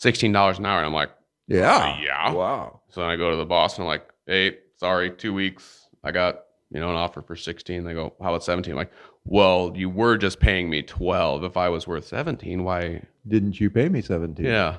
$16 0.00 0.58
an 0.58 0.66
hour. 0.66 0.78
And 0.78 0.86
I'm 0.86 0.94
like, 0.94 1.10
Yeah. 1.48 1.98
yeah. 2.00 2.32
Wow. 2.32 2.82
So 2.90 3.00
then 3.00 3.10
I 3.10 3.16
go 3.16 3.30
to 3.30 3.36
the 3.36 3.44
boss 3.44 3.76
and 3.76 3.82
I'm 3.84 3.88
like, 3.88 4.08
Hey, 4.26 4.58
sorry, 4.76 5.10
two 5.10 5.34
weeks. 5.34 5.88
I 6.04 6.12
got, 6.12 6.42
you 6.70 6.78
know, 6.80 6.90
an 6.90 6.96
offer 6.96 7.22
for 7.22 7.34
16. 7.34 7.82
They 7.84 7.92
go, 7.94 8.14
How 8.22 8.28
about 8.28 8.44
17? 8.44 8.70
I'm 8.72 8.76
like, 8.78 8.92
Well, 9.30 9.72
you 9.76 9.88
were 9.88 10.18
just 10.18 10.40
paying 10.40 10.68
me 10.68 10.82
12. 10.82 11.44
If 11.44 11.56
I 11.56 11.68
was 11.68 11.86
worth 11.86 12.04
17, 12.06 12.64
why? 12.64 13.02
Didn't 13.26 13.60
you 13.60 13.70
pay 13.70 13.88
me 13.88 14.02
17? 14.02 14.44
Yeah. 14.44 14.78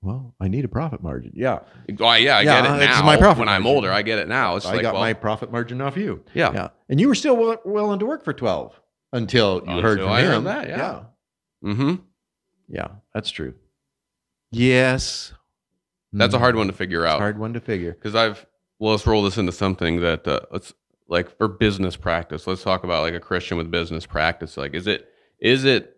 Well, 0.00 0.32
I 0.40 0.46
need 0.46 0.64
a 0.64 0.68
profit 0.68 1.02
margin. 1.02 1.32
Yeah. 1.34 1.58
Oh, 1.98 2.12
yeah, 2.14 2.36
I 2.36 2.42
Yeah, 2.42 2.42
get 2.42 2.64
it 2.80 2.82
it's 2.84 2.98
now. 3.00 3.04
my 3.04 3.16
profit 3.16 3.40
when 3.40 3.48
I'm 3.48 3.64
margin. 3.64 3.76
older, 3.76 3.92
I 3.92 4.02
get 4.02 4.20
it 4.20 4.28
now. 4.28 4.54
It's 4.54 4.64
I 4.64 4.74
like, 4.74 4.82
got 4.82 4.94
well, 4.94 5.02
my 5.02 5.12
profit 5.12 5.50
margin 5.50 5.80
off 5.80 5.96
you. 5.96 6.22
yeah. 6.34 6.52
Yeah. 6.52 6.68
And 6.88 7.00
you 7.00 7.08
were 7.08 7.16
still 7.16 7.36
will- 7.36 7.60
willing 7.64 7.98
to 7.98 8.06
work 8.06 8.22
for 8.24 8.32
12 8.32 8.80
until 9.12 9.54
you 9.56 9.60
Until 9.72 9.82
heard 9.82 9.98
from 9.98 10.08
I 10.08 10.22
heard 10.22 10.34
him. 10.36 10.44
that, 10.44 10.68
yeah. 10.68 10.76
yeah. 10.76 11.02
Mm-hmm. 11.72 11.94
Yeah, 12.68 12.88
that's 13.12 13.30
true. 13.30 13.54
Yes. 14.52 15.32
That's 16.12 16.32
a 16.32 16.36
Mhm. 16.36 16.40
hard 16.40 16.56
one 16.56 16.66
to 16.68 16.72
figure 16.72 17.04
It's 17.04 17.12
out 17.14 17.18
hard 17.18 17.38
one 17.38 17.52
to 17.54 17.60
figure. 17.60 17.92
because 17.92 18.14
I've 18.14 18.46
well, 18.78 18.92
let's 18.92 19.04
roll 19.06 19.24
this 19.24 19.36
into 19.36 19.50
something 19.50 20.00
that 20.02 20.28
uh, 20.28 20.40
let's 20.52 20.72
like 21.08 21.36
for 21.36 21.48
business 21.48 21.96
practice. 21.96 22.46
Let's 22.46 22.62
talk 22.62 22.84
about 22.84 23.02
like 23.02 23.14
a 23.14 23.20
Christian 23.20 23.56
with 23.56 23.70
business 23.70 24.06
practice. 24.06 24.56
Like, 24.56 24.74
is 24.74 24.86
it 24.86 25.08
is 25.40 25.64
it 25.64 25.96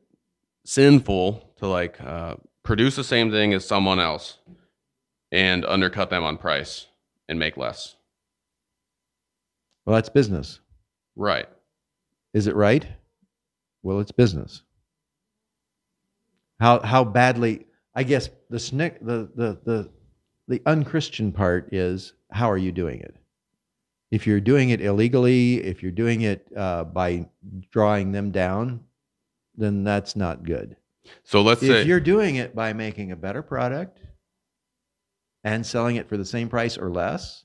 sinful 0.64 1.52
to 1.58 1.66
like 1.66 2.00
uh, 2.00 2.36
produce 2.62 2.96
the 2.96 3.04
same 3.04 3.30
thing 3.30 3.52
as 3.52 3.66
someone 3.66 3.98
else 3.98 4.38
and 5.32 5.64
undercut 5.64 6.10
them 6.10 6.24
on 6.24 6.38
price 6.38 6.86
and 7.28 7.38
make 7.38 7.56
less? 7.56 7.96
Well, 9.84 9.96
that's 9.96 10.08
business. 10.08 10.60
Right. 11.16 11.48
Is 12.32 12.46
it 12.46 12.54
right? 12.54 12.86
Well, 13.82 14.00
it's 14.00 14.12
business. 14.12 14.62
How 16.60 16.80
how 16.80 17.04
badly? 17.04 17.66
I 17.94 18.04
guess 18.04 18.30
the 18.48 18.60
snick 18.60 19.04
the 19.04 19.28
the 19.34 19.58
the 19.64 19.90
the 20.46 20.62
unchristian 20.66 21.32
part 21.32 21.72
is 21.72 22.12
how 22.30 22.50
are 22.50 22.58
you 22.58 22.70
doing 22.70 23.00
it? 23.00 23.16
If 24.10 24.26
you're 24.26 24.40
doing 24.40 24.70
it 24.70 24.80
illegally, 24.80 25.62
if 25.62 25.82
you're 25.82 25.92
doing 25.92 26.22
it 26.22 26.46
uh, 26.56 26.84
by 26.84 27.28
drawing 27.70 28.12
them 28.12 28.32
down, 28.32 28.80
then 29.56 29.84
that's 29.84 30.16
not 30.16 30.42
good. 30.42 30.76
So 31.22 31.42
let's 31.42 31.62
if 31.62 31.68
say 31.68 31.84
you're 31.84 32.00
doing 32.00 32.36
it 32.36 32.54
by 32.54 32.72
making 32.72 33.12
a 33.12 33.16
better 33.16 33.42
product 33.42 34.00
and 35.44 35.64
selling 35.64 35.96
it 35.96 36.08
for 36.08 36.16
the 36.16 36.24
same 36.24 36.48
price 36.48 36.76
or 36.76 36.90
less 36.90 37.44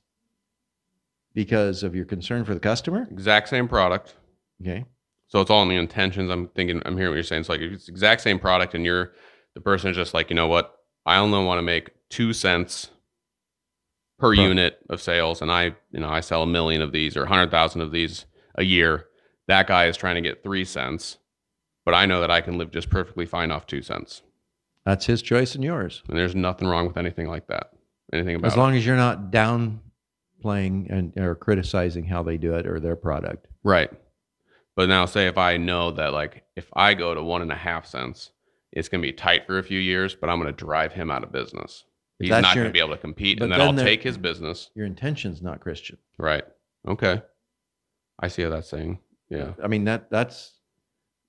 because 1.33 1.83
of 1.83 1.95
your 1.95 2.05
concern 2.05 2.45
for 2.45 2.53
the 2.53 2.59
customer, 2.59 3.07
exact 3.11 3.49
same 3.49 3.67
product. 3.67 4.15
okay, 4.61 4.85
So 5.27 5.41
it's 5.41 5.51
all 5.51 5.63
in 5.63 5.69
the 5.69 5.75
intentions. 5.75 6.31
I'm 6.31 6.47
thinking, 6.49 6.81
I'm 6.85 6.97
hearing 6.97 7.11
what 7.11 7.15
you're 7.15 7.23
saying. 7.23 7.41
It's 7.41 7.49
like 7.49 7.61
if 7.61 7.73
it's 7.73 7.85
the 7.85 7.91
exact 7.91 8.21
same 8.21 8.39
product 8.39 8.73
and 8.73 8.83
you're 8.85 9.13
the 9.53 9.61
person 9.61 9.89
is 9.91 9.97
just 9.97 10.13
like, 10.13 10.29
you 10.29 10.35
know 10.35 10.47
what? 10.47 10.75
I 11.05 11.17
only 11.17 11.43
want 11.43 11.59
to 11.59 11.63
make 11.63 11.91
two 12.09 12.33
cents 12.33 12.89
per 14.17 14.29
Right. 14.31 14.39
unit 14.39 14.79
of 14.89 15.01
sales, 15.01 15.41
and 15.41 15.51
I, 15.51 15.75
you 15.91 15.99
know, 15.99 16.09
I 16.09 16.21
sell 16.21 16.43
a 16.43 16.47
million 16.47 16.81
of 16.81 16.91
these 16.91 17.17
or 17.17 17.23
a 17.23 17.27
hundred 17.27 17.51
thousand 17.51 17.81
of 17.81 17.91
these 17.91 18.25
a 18.55 18.63
year. 18.63 19.05
That 19.47 19.67
guy 19.67 19.85
is 19.87 19.97
trying 19.97 20.15
to 20.15 20.21
get 20.21 20.41
three 20.43 20.65
cents, 20.65 21.17
but 21.83 21.93
I 21.93 22.05
know 22.05 22.21
that 22.21 22.31
I 22.31 22.41
can 22.41 22.57
live 22.57 22.71
just 22.71 22.89
perfectly 22.89 23.25
fine 23.25 23.51
off 23.51 23.67
two 23.67 23.81
cents, 23.81 24.21
that's 24.85 25.05
his 25.05 25.21
choice 25.21 25.53
and 25.55 25.63
yours. 25.63 26.01
and 26.07 26.17
there's 26.17 26.35
nothing 26.35 26.67
wrong 26.67 26.87
with 26.87 26.97
anything 26.97 27.27
like 27.27 27.47
that. 27.47 27.71
Anything 28.13 28.35
about 28.35 28.47
As 28.51 28.57
long 28.57 28.75
as 28.75 28.85
you're 28.85 28.95
not 28.95 29.31
downplaying 29.31 30.89
and 30.89 31.13
or 31.17 31.35
criticizing 31.35 32.05
how 32.05 32.23
they 32.23 32.37
do 32.37 32.53
it 32.55 32.65
or 32.67 32.79
their 32.79 32.95
product. 32.95 33.47
right? 33.63 33.89
But 34.75 34.89
now, 34.89 35.05
say 35.05 35.27
if 35.27 35.37
I 35.37 35.55
know 35.57 35.91
that 35.91 36.11
like 36.13 36.43
if 36.55 36.67
I 36.75 36.93
go 36.95 37.13
to 37.13 37.23
one 37.23 37.41
and 37.41 37.51
a 37.51 37.55
half 37.55 37.85
cents, 37.85 38.31
it's 38.73 38.89
going 38.89 39.01
to 39.01 39.07
be 39.07 39.13
tight 39.13 39.47
for 39.47 39.57
a 39.57 39.63
few 39.63 39.79
years, 39.79 40.15
but 40.15 40.29
I'm 40.29 40.37
going 40.39 40.53
to 40.53 40.65
drive 40.65 40.91
him 40.91 41.09
out 41.09 41.23
of 41.23 41.31
business. 41.31 41.85
He's 42.19 42.29
not 42.29 42.55
going 42.55 42.67
to 42.67 42.71
be 42.71 42.79
able 42.79 42.91
to 42.91 42.97
compete, 42.97 43.41
and 43.41 43.51
then, 43.51 43.59
then 43.59 43.79
I'll 43.79 43.85
take 43.85 44.01
his 44.01 44.17
business. 44.17 44.69
Your 44.73 44.85
intention's 44.85 45.41
not 45.41 45.59
Christian. 45.59 45.97
Right. 46.17 46.43
Okay. 46.87 47.21
I 48.19 48.27
see 48.29 48.43
how 48.43 48.49
that's 48.49 48.69
saying. 48.69 48.99
Yeah. 49.29 49.51
I 49.61 49.67
mean 49.67 49.85
that 49.85 50.09
that's 50.09 50.53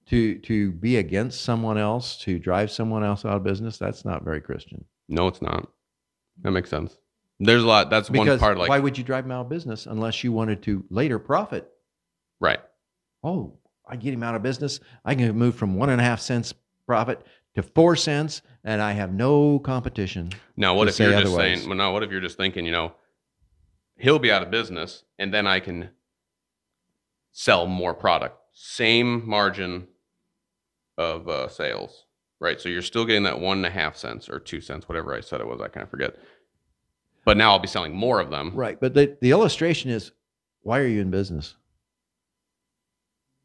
to 0.07 0.39
to 0.41 0.71
be 0.73 0.99
against 0.99 1.43
someone 1.43 1.79
else 1.79 2.19
to 2.19 2.39
drive 2.39 2.71
someone 2.71 3.03
else 3.03 3.25
out 3.25 3.37
of 3.37 3.43
business. 3.43 3.79
That's 3.79 4.05
not 4.05 4.23
very 4.23 4.41
Christian. 4.41 4.85
No, 5.09 5.27
it's 5.27 5.43
not. 5.43 5.69
That 6.43 6.53
makes 6.53 6.71
sense. 6.71 6.97
There's 7.41 7.63
a 7.63 7.67
lot. 7.67 7.91
That's 7.91 8.11
one 8.11 8.39
part. 8.39 8.59
Like 8.59 8.69
why 8.69 8.79
would 8.79 8.97
you 8.97 9.05
drive 9.05 9.25
him 9.25 9.33
out 9.33 9.43
of 9.43 9.49
business 9.49 9.87
unless 9.87 10.23
you 10.23 10.33
wanted 10.33 10.63
to 10.65 10.85
later 10.91 11.19
profit? 11.19 11.71
right. 12.41 12.61
Oh, 13.25 13.55
I 13.89 13.97
get 13.97 14.15
him 14.15 14.23
out 14.23 14.35
of 14.35 14.43
business. 14.43 14.79
I 15.05 15.15
can 15.15 15.37
move 15.37 15.57
from 15.57 15.75
one 15.75 15.91
and 15.91 16.01
a 16.01 16.05
half 16.05 16.21
cents 16.21 16.55
profit 16.87 17.27
to 17.57 17.63
four 17.63 17.97
cents, 17.97 18.43
and 18.63 18.81
I 18.81 18.93
have 18.93 19.13
no 19.13 19.59
competition. 19.59 20.31
Now, 20.57 20.75
what 20.75 20.89
if 20.89 20.99
you're 20.99 21.11
just 21.11 21.27
otherwise. 21.27 21.59
saying? 21.59 21.69
Well, 21.69 21.79
no. 21.79 21.91
What 21.91 22.03
if 22.03 22.11
you're 22.11 22.21
just 22.21 22.37
thinking? 22.37 22.67
You 22.67 22.73
know, 22.73 22.93
he'll 23.97 24.19
be 24.19 24.31
out 24.31 24.43
of 24.43 24.51
business, 24.51 25.05
and 25.19 25.33
then 25.33 25.47
I 25.47 25.61
can 25.61 25.91
sell 27.33 27.67
more 27.67 27.95
product, 27.95 28.39
same 28.53 29.27
margin 29.29 29.89
of 30.97 31.29
uh, 31.29 31.49
sales. 31.49 32.05
Right. 32.39 32.61
So 32.61 32.69
you're 32.69 32.83
still 32.83 33.07
getting 33.07 33.23
that 33.23 33.41
one 33.41 33.59
and 33.59 33.67
a 33.67 33.71
half 33.71 33.97
cents 33.97 34.29
or 34.29 34.39
two 34.39 34.61
cents, 34.61 34.87
whatever 34.89 35.15
I 35.15 35.21
said 35.21 35.41
it 35.41 35.47
was. 35.47 35.61
I 35.63 35.69
kind 35.69 35.85
of 35.85 35.91
forget. 35.91 36.17
But 37.25 37.39
now 37.39 37.53
I'll 37.53 37.59
be 37.59 37.67
selling 37.67 37.97
more 37.97 38.21
of 38.21 38.31
them. 38.31 38.53
Right. 38.55 38.79
But 38.79 38.93
the, 38.93 39.17
the 39.23 39.31
illustration 39.31 39.91
is 39.91 40.13
why 40.61 40.81
are 40.81 40.87
you 40.87 41.01
in 41.01 41.11
business? 41.11 41.57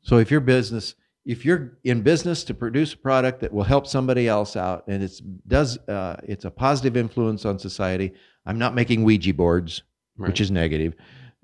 So 0.01 0.17
if 0.17 0.29
your 0.29 0.41
business, 0.41 0.95
if 1.25 1.45
you're 1.45 1.77
in 1.83 2.01
business 2.01 2.43
to 2.45 2.53
produce 2.53 2.93
a 2.93 2.97
product 2.97 3.41
that 3.41 3.53
will 3.53 3.63
help 3.63 3.85
somebody 3.85 4.27
else 4.27 4.55
out 4.55 4.83
and 4.87 5.03
it's 5.03 5.19
does 5.19 5.77
uh, 5.87 6.17
it's 6.23 6.45
a 6.45 6.51
positive 6.51 6.97
influence 6.97 7.45
on 7.45 7.59
society. 7.59 8.13
I'm 8.45 8.57
not 8.57 8.73
making 8.73 9.03
Ouija 9.03 9.33
boards, 9.33 9.83
Right. 10.17 10.27
which 10.27 10.41
is 10.41 10.51
negative. 10.51 10.95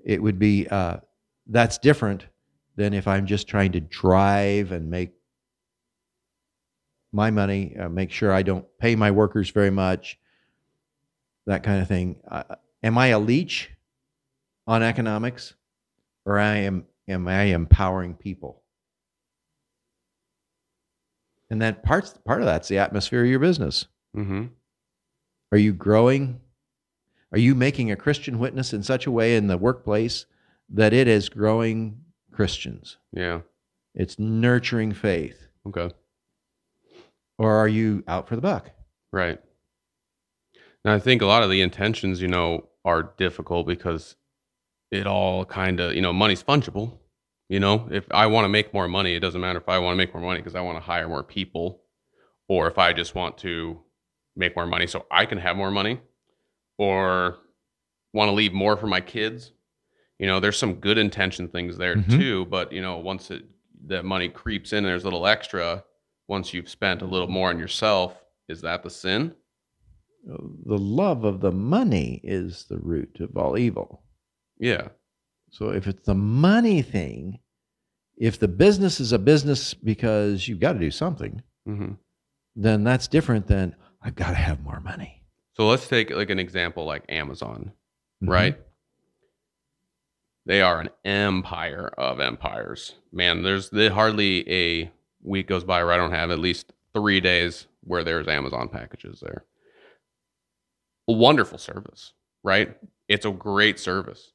It 0.04 0.22
would 0.22 0.38
be 0.38 0.66
uh, 0.68 0.98
that's 1.46 1.78
different 1.78 2.26
than 2.76 2.92
if 2.92 3.08
I'm 3.08 3.26
just 3.26 3.48
trying 3.48 3.72
to 3.72 3.80
drive 3.80 4.72
and 4.72 4.90
make 4.90 5.12
my 7.12 7.30
money, 7.30 7.74
uh, 7.76 7.88
make 7.88 8.10
sure 8.10 8.32
I 8.32 8.42
don't 8.42 8.66
pay 8.78 8.94
my 8.94 9.10
workers 9.10 9.50
very 9.50 9.70
much, 9.70 10.18
that 11.46 11.62
kind 11.62 11.80
of 11.80 11.88
thing. 11.88 12.16
Uh, 12.30 12.42
am 12.82 12.98
I 12.98 13.08
a 13.08 13.18
leech 13.18 13.70
on 14.66 14.82
economics, 14.82 15.54
or 16.26 16.38
I 16.38 16.56
am 16.58 16.84
am 17.08 17.26
I 17.26 17.44
empowering 17.44 18.14
people? 18.14 18.62
And 21.50 21.62
that 21.62 21.82
parts 21.82 22.14
part 22.26 22.40
of 22.40 22.46
that's 22.46 22.68
the 22.68 22.78
atmosphere 22.78 23.22
of 23.22 23.30
your 23.30 23.38
business. 23.38 23.86
Mm-hmm. 24.16 24.46
Are 25.52 25.58
you 25.58 25.72
growing? 25.72 26.40
Are 27.32 27.38
you 27.38 27.54
making 27.54 27.90
a 27.90 27.96
Christian 27.96 28.38
witness 28.38 28.72
in 28.72 28.82
such 28.82 29.06
a 29.06 29.10
way 29.10 29.36
in 29.36 29.46
the 29.46 29.58
workplace 29.58 30.26
that 30.70 30.92
it 30.92 31.08
is 31.08 31.28
growing 31.28 32.00
Christians? 32.32 32.98
Yeah. 33.12 33.40
It's 33.94 34.18
nurturing 34.18 34.92
faith. 34.92 35.48
Okay. 35.66 35.90
Or 37.38 37.52
are 37.52 37.68
you 37.68 38.04
out 38.06 38.28
for 38.28 38.36
the 38.36 38.42
buck? 38.42 38.70
Right. 39.12 39.40
Now 40.84 40.94
I 40.94 40.98
think 40.98 41.22
a 41.22 41.26
lot 41.26 41.42
of 41.42 41.50
the 41.50 41.62
intentions, 41.62 42.20
you 42.20 42.28
know, 42.28 42.68
are 42.84 43.14
difficult 43.16 43.66
because 43.66 44.16
it 44.90 45.06
all 45.06 45.44
kind 45.44 45.80
of, 45.80 45.94
you 45.94 46.00
know, 46.00 46.12
money's 46.12 46.42
fungible. 46.42 46.98
You 47.48 47.60
know, 47.60 47.88
if 47.90 48.04
I 48.10 48.26
want 48.26 48.44
to 48.44 48.48
make 48.48 48.74
more 48.74 48.88
money, 48.88 49.14
it 49.14 49.20
doesn't 49.20 49.40
matter 49.40 49.58
if 49.58 49.68
I 49.68 49.78
want 49.78 49.94
to 49.94 49.96
make 49.96 50.12
more 50.12 50.22
money 50.22 50.40
because 50.40 50.54
I 50.54 50.60
want 50.60 50.76
to 50.76 50.82
hire 50.82 51.08
more 51.08 51.22
people 51.22 51.82
or 52.46 52.68
if 52.68 52.76
I 52.78 52.92
just 52.92 53.14
want 53.14 53.38
to 53.38 53.80
make 54.36 54.54
more 54.54 54.66
money 54.66 54.86
so 54.86 55.06
I 55.10 55.24
can 55.24 55.38
have 55.38 55.56
more 55.56 55.70
money 55.70 56.00
or 56.76 57.38
want 58.12 58.28
to 58.28 58.32
leave 58.34 58.52
more 58.52 58.76
for 58.76 58.86
my 58.86 59.00
kids. 59.00 59.52
You 60.18 60.26
know, 60.26 60.40
there's 60.40 60.58
some 60.58 60.74
good 60.74 60.98
intention 60.98 61.48
things 61.48 61.78
there 61.78 61.96
Mhm. 61.96 62.10
too, 62.10 62.44
but 62.46 62.72
you 62.72 62.82
know, 62.82 62.98
once 62.98 63.30
it 63.30 63.44
that 63.86 64.04
money 64.04 64.28
creeps 64.28 64.72
in 64.72 64.78
and 64.78 64.86
there's 64.86 65.04
a 65.04 65.06
little 65.06 65.26
extra, 65.26 65.84
once 66.26 66.52
you've 66.52 66.68
spent 66.68 67.00
a 67.00 67.06
little 67.06 67.28
more 67.28 67.48
on 67.48 67.58
yourself, 67.58 68.20
is 68.48 68.60
that 68.60 68.82
the 68.82 68.90
sin? 68.90 69.34
The 70.24 70.76
love 70.78 71.24
of 71.24 71.40
the 71.40 71.52
money 71.52 72.20
is 72.24 72.64
the 72.64 72.78
root 72.78 73.20
of 73.20 73.36
all 73.36 73.56
evil. 73.56 74.02
Yeah. 74.58 74.88
So 75.50 75.70
if 75.70 75.86
it's 75.86 76.04
the 76.04 76.14
money 76.14 76.82
thing, 76.82 77.38
if 78.16 78.38
the 78.38 78.48
business 78.48 79.00
is 79.00 79.12
a 79.12 79.18
business 79.18 79.74
because 79.74 80.46
you've 80.48 80.60
got 80.60 80.72
to 80.74 80.78
do 80.78 80.90
something, 80.90 81.42
hmm 81.66 81.92
then 82.60 82.82
that's 82.82 83.06
different 83.06 83.46
than 83.46 83.76
I've 84.02 84.16
got 84.16 84.30
to 84.30 84.34
have 84.34 84.60
more 84.64 84.80
money. 84.80 85.22
So 85.56 85.68
let's 85.68 85.86
take 85.86 86.10
like 86.10 86.28
an 86.30 86.40
example 86.40 86.84
like 86.84 87.04
Amazon, 87.08 87.70
Mhm. 88.22 88.28
right? 88.28 88.58
They 90.44 90.60
are 90.60 90.80
an 90.80 90.88
empire 91.04 91.88
of 91.98 92.18
empires. 92.18 92.94
Man, 93.12 93.42
there's 93.42 93.70
there 93.70 93.90
hardly 93.90 94.48
a 94.50 94.90
week 95.22 95.46
goes 95.46 95.62
by 95.62 95.84
where 95.84 95.92
I 95.92 95.96
don't 95.98 96.10
have 96.10 96.30
at 96.32 96.38
least 96.40 96.72
three 96.94 97.20
days 97.20 97.66
where 97.82 98.02
there's 98.02 98.26
Amazon 98.26 98.68
packages 98.68 99.20
there. 99.20 99.44
A 101.08 101.12
wonderful 101.12 101.58
service, 101.58 102.12
right? 102.42 102.76
It's 103.08 103.24
a 103.26 103.30
great 103.30 103.78
service, 103.78 104.32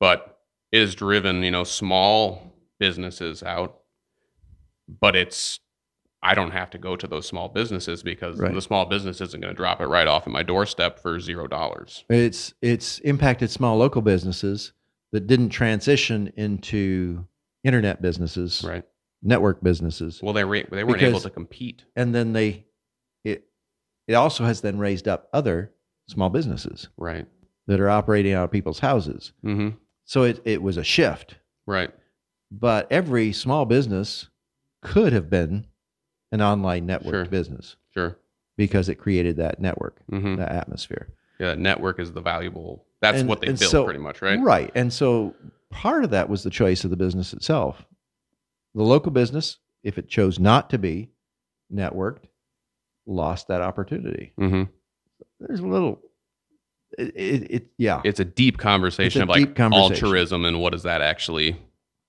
but 0.00 0.40
it 0.72 0.80
has 0.80 0.94
driven, 0.94 1.42
you 1.42 1.50
know, 1.50 1.64
small 1.64 2.54
businesses 2.80 3.42
out. 3.42 3.78
But 4.88 5.14
it's 5.16 5.60
I 6.24 6.34
don't 6.34 6.52
have 6.52 6.70
to 6.70 6.78
go 6.78 6.94
to 6.96 7.06
those 7.08 7.26
small 7.26 7.48
businesses 7.48 8.02
because 8.02 8.38
Right. 8.38 8.54
the 8.54 8.62
small 8.62 8.86
business 8.86 9.20
isn't 9.20 9.40
going 9.40 9.52
to 9.52 9.56
drop 9.56 9.80
it 9.80 9.86
right 9.86 10.06
off 10.06 10.24
at 10.26 10.32
my 10.32 10.42
doorstep 10.44 10.98
for 11.00 11.18
zero 11.20 11.46
dollars. 11.46 12.04
It's 12.08 12.54
it's 12.62 12.98
impacted 13.00 13.50
small 13.50 13.76
local 13.76 14.02
businesses 14.02 14.72
that 15.12 15.26
didn't 15.26 15.50
transition 15.50 16.32
into 16.36 17.26
internet 17.64 18.00
businesses, 18.00 18.64
Right. 18.66 18.84
network 19.22 19.62
businesses, 19.62 20.20
Well, 20.22 20.32
they 20.32 20.44
ra- 20.44 20.62
they 20.70 20.84
weren't 20.84 21.02
able 21.02 21.20
to 21.20 21.30
compete. 21.30 21.84
and 21.96 22.14
then 22.14 22.32
they 22.32 22.66
it 23.24 23.46
it 24.06 24.14
also 24.14 24.44
has 24.44 24.60
then 24.62 24.78
raised 24.78 25.06
up 25.08 25.28
other 25.32 25.72
small 26.08 26.28
businesses 26.30 26.88
Right. 26.96 27.26
that 27.66 27.80
are 27.80 27.90
operating 27.90 28.32
out 28.32 28.44
of 28.44 28.50
people's 28.50 28.78
houses. 28.80 29.32
Mm-hmm. 29.44 29.76
So 30.12 30.24
it 30.24 30.42
it 30.44 30.60
was 30.62 30.76
a 30.76 30.84
shift, 30.84 31.36
Right. 31.66 31.90
but 32.50 32.86
every 32.92 33.32
small 33.32 33.64
business 33.64 34.28
could 34.82 35.14
have 35.14 35.30
been 35.30 35.66
an 36.32 36.42
online 36.42 36.84
network 36.84 37.14
Sure. 37.14 37.24
business 37.24 37.76
Sure. 37.94 38.18
because 38.58 38.90
it 38.90 38.96
created 38.96 39.36
that 39.38 39.58
network, 39.58 40.02
Mm-hmm. 40.12 40.34
that 40.36 40.52
atmosphere. 40.52 41.14
Yeah. 41.40 41.54
Network 41.54 41.98
is 41.98 42.12
the 42.12 42.20
valuable. 42.20 42.84
That's 43.00 43.20
And- 43.20 43.28
what 43.28 43.40
they 43.40 43.46
built, 43.46 43.60
so- 43.60 43.84
pretty 43.86 44.00
much, 44.00 44.20
right? 44.20 44.38
Right. 44.38 44.70
And 44.74 44.92
so 44.92 45.34
part 45.70 46.04
of 46.04 46.10
that 46.10 46.28
was 46.28 46.42
the 46.42 46.50
choice 46.50 46.84
of 46.84 46.90
the 46.90 46.96
business 46.98 47.32
itself. 47.32 47.86
The 48.74 48.82
local 48.82 49.12
business, 49.12 49.60
if 49.82 49.96
it 49.96 50.08
chose 50.10 50.38
not 50.38 50.68
to 50.70 50.78
be 50.78 51.08
networked, 51.72 52.24
lost 53.06 53.48
that 53.48 53.62
opportunity. 53.62 54.34
Mm-hmm. 54.38 54.64
There's 55.40 55.60
a 55.60 55.66
little, 55.66 56.02
it, 56.98 57.16
it, 57.16 57.50
it 57.50 57.66
yeah. 57.78 58.00
It's 58.04 58.20
a 58.20 58.24
deep 58.24 58.58
conversation 58.58 59.20
a 59.20 59.24
of 59.24 59.28
like 59.28 59.38
deep 59.38 59.56
conversation. 59.56 59.92
altruism 60.04 60.44
and 60.44 60.60
what 60.60 60.72
does 60.72 60.82
that 60.84 61.00
actually 61.00 61.56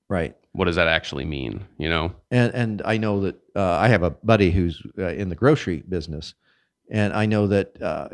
Right. 0.10 0.36
what 0.52 0.66
does 0.66 0.76
that 0.76 0.88
actually 0.88 1.26
mean? 1.26 1.66
You 1.78 1.90
know? 1.90 2.14
And 2.32 2.54
and 2.54 2.82
I 2.86 2.98
know 2.98 3.22
that 3.22 3.36
uh, 3.56 3.78
I 3.78 3.88
have 3.88 4.04
a 4.04 4.12
buddy 4.12 4.52
who's 4.52 4.82
uh, 4.98 5.08
in 5.08 5.30
the 5.30 5.36
grocery 5.36 5.84
business, 5.88 6.36
and 6.92 7.14
I 7.14 7.26
know 7.26 7.48
that 7.48 7.82
uh, 7.82 8.10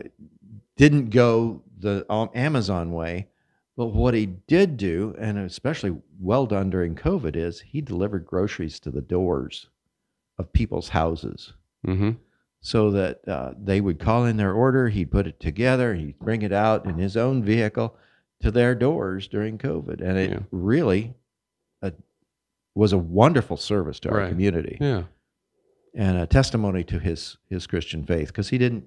didn't 0.77 1.09
go 1.09 1.61
the 1.77 2.05
um, 2.11 2.29
Amazon 2.35 2.91
way, 2.93 3.27
but 3.75 3.87
what 3.87 4.13
he 4.13 4.25
did 4.25 4.77
do, 4.77 5.15
and 5.19 5.37
especially 5.37 5.97
well 6.19 6.45
done 6.45 6.69
during 6.69 6.95
COVID, 6.95 7.35
is 7.35 7.61
he 7.61 7.81
delivered 7.81 8.25
groceries 8.25 8.79
to 8.81 8.91
the 8.91 9.01
doors 9.01 9.67
of 10.37 10.53
people's 10.53 10.89
houses. 10.89 11.53
Mm-hmm. 11.85 12.11
So 12.61 12.91
that 12.91 13.27
uh, 13.27 13.53
they 13.61 13.79
would 13.81 13.99
call 13.99 14.25
in 14.25 14.37
their 14.37 14.53
order. 14.53 14.89
He'd 14.89 15.11
put 15.11 15.27
it 15.27 15.39
together. 15.39 15.95
He'd 15.95 16.19
bring 16.19 16.41
it 16.41 16.51
out 16.51 16.85
in 16.85 16.97
his 16.97 17.15
own 17.15 17.43
vehicle 17.43 17.95
to 18.41 18.51
their 18.51 18.75
doors 18.75 19.27
during 19.27 19.57
COVID, 19.57 20.01
and 20.01 20.17
it 20.17 20.29
Yeah. 20.31 20.39
really 20.51 21.13
uh, 21.81 21.91
was 22.75 22.93
a 22.93 22.97
wonderful 22.97 23.57
service 23.57 23.99
to 24.01 24.09
our 24.09 24.17
Right. 24.17 24.29
community 24.29 24.77
Yeah. 24.79 25.03
and 25.93 26.17
a 26.17 26.25
testimony 26.27 26.83
to 26.85 26.99
his 26.99 27.37
his 27.49 27.65
Christian 27.67 28.03
faith 28.05 28.27
because 28.27 28.49
he 28.49 28.57
didn't 28.57 28.85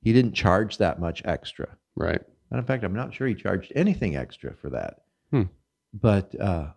he 0.00 0.12
didn't 0.12 0.32
charge 0.34 0.78
that 0.78 1.00
much 1.00 1.22
extra. 1.24 1.76
Right. 1.96 2.22
And 2.50 2.58
in 2.60 2.64
fact, 2.64 2.84
I'm 2.84 2.94
not 2.94 3.12
sure 3.12 3.26
he 3.26 3.34
charged 3.34 3.72
anything 3.74 4.14
extra 4.16 4.54
for 4.54 4.70
that. 4.70 5.02
Hmm. 5.32 5.42
But 5.92 6.40
uh, 6.40 6.72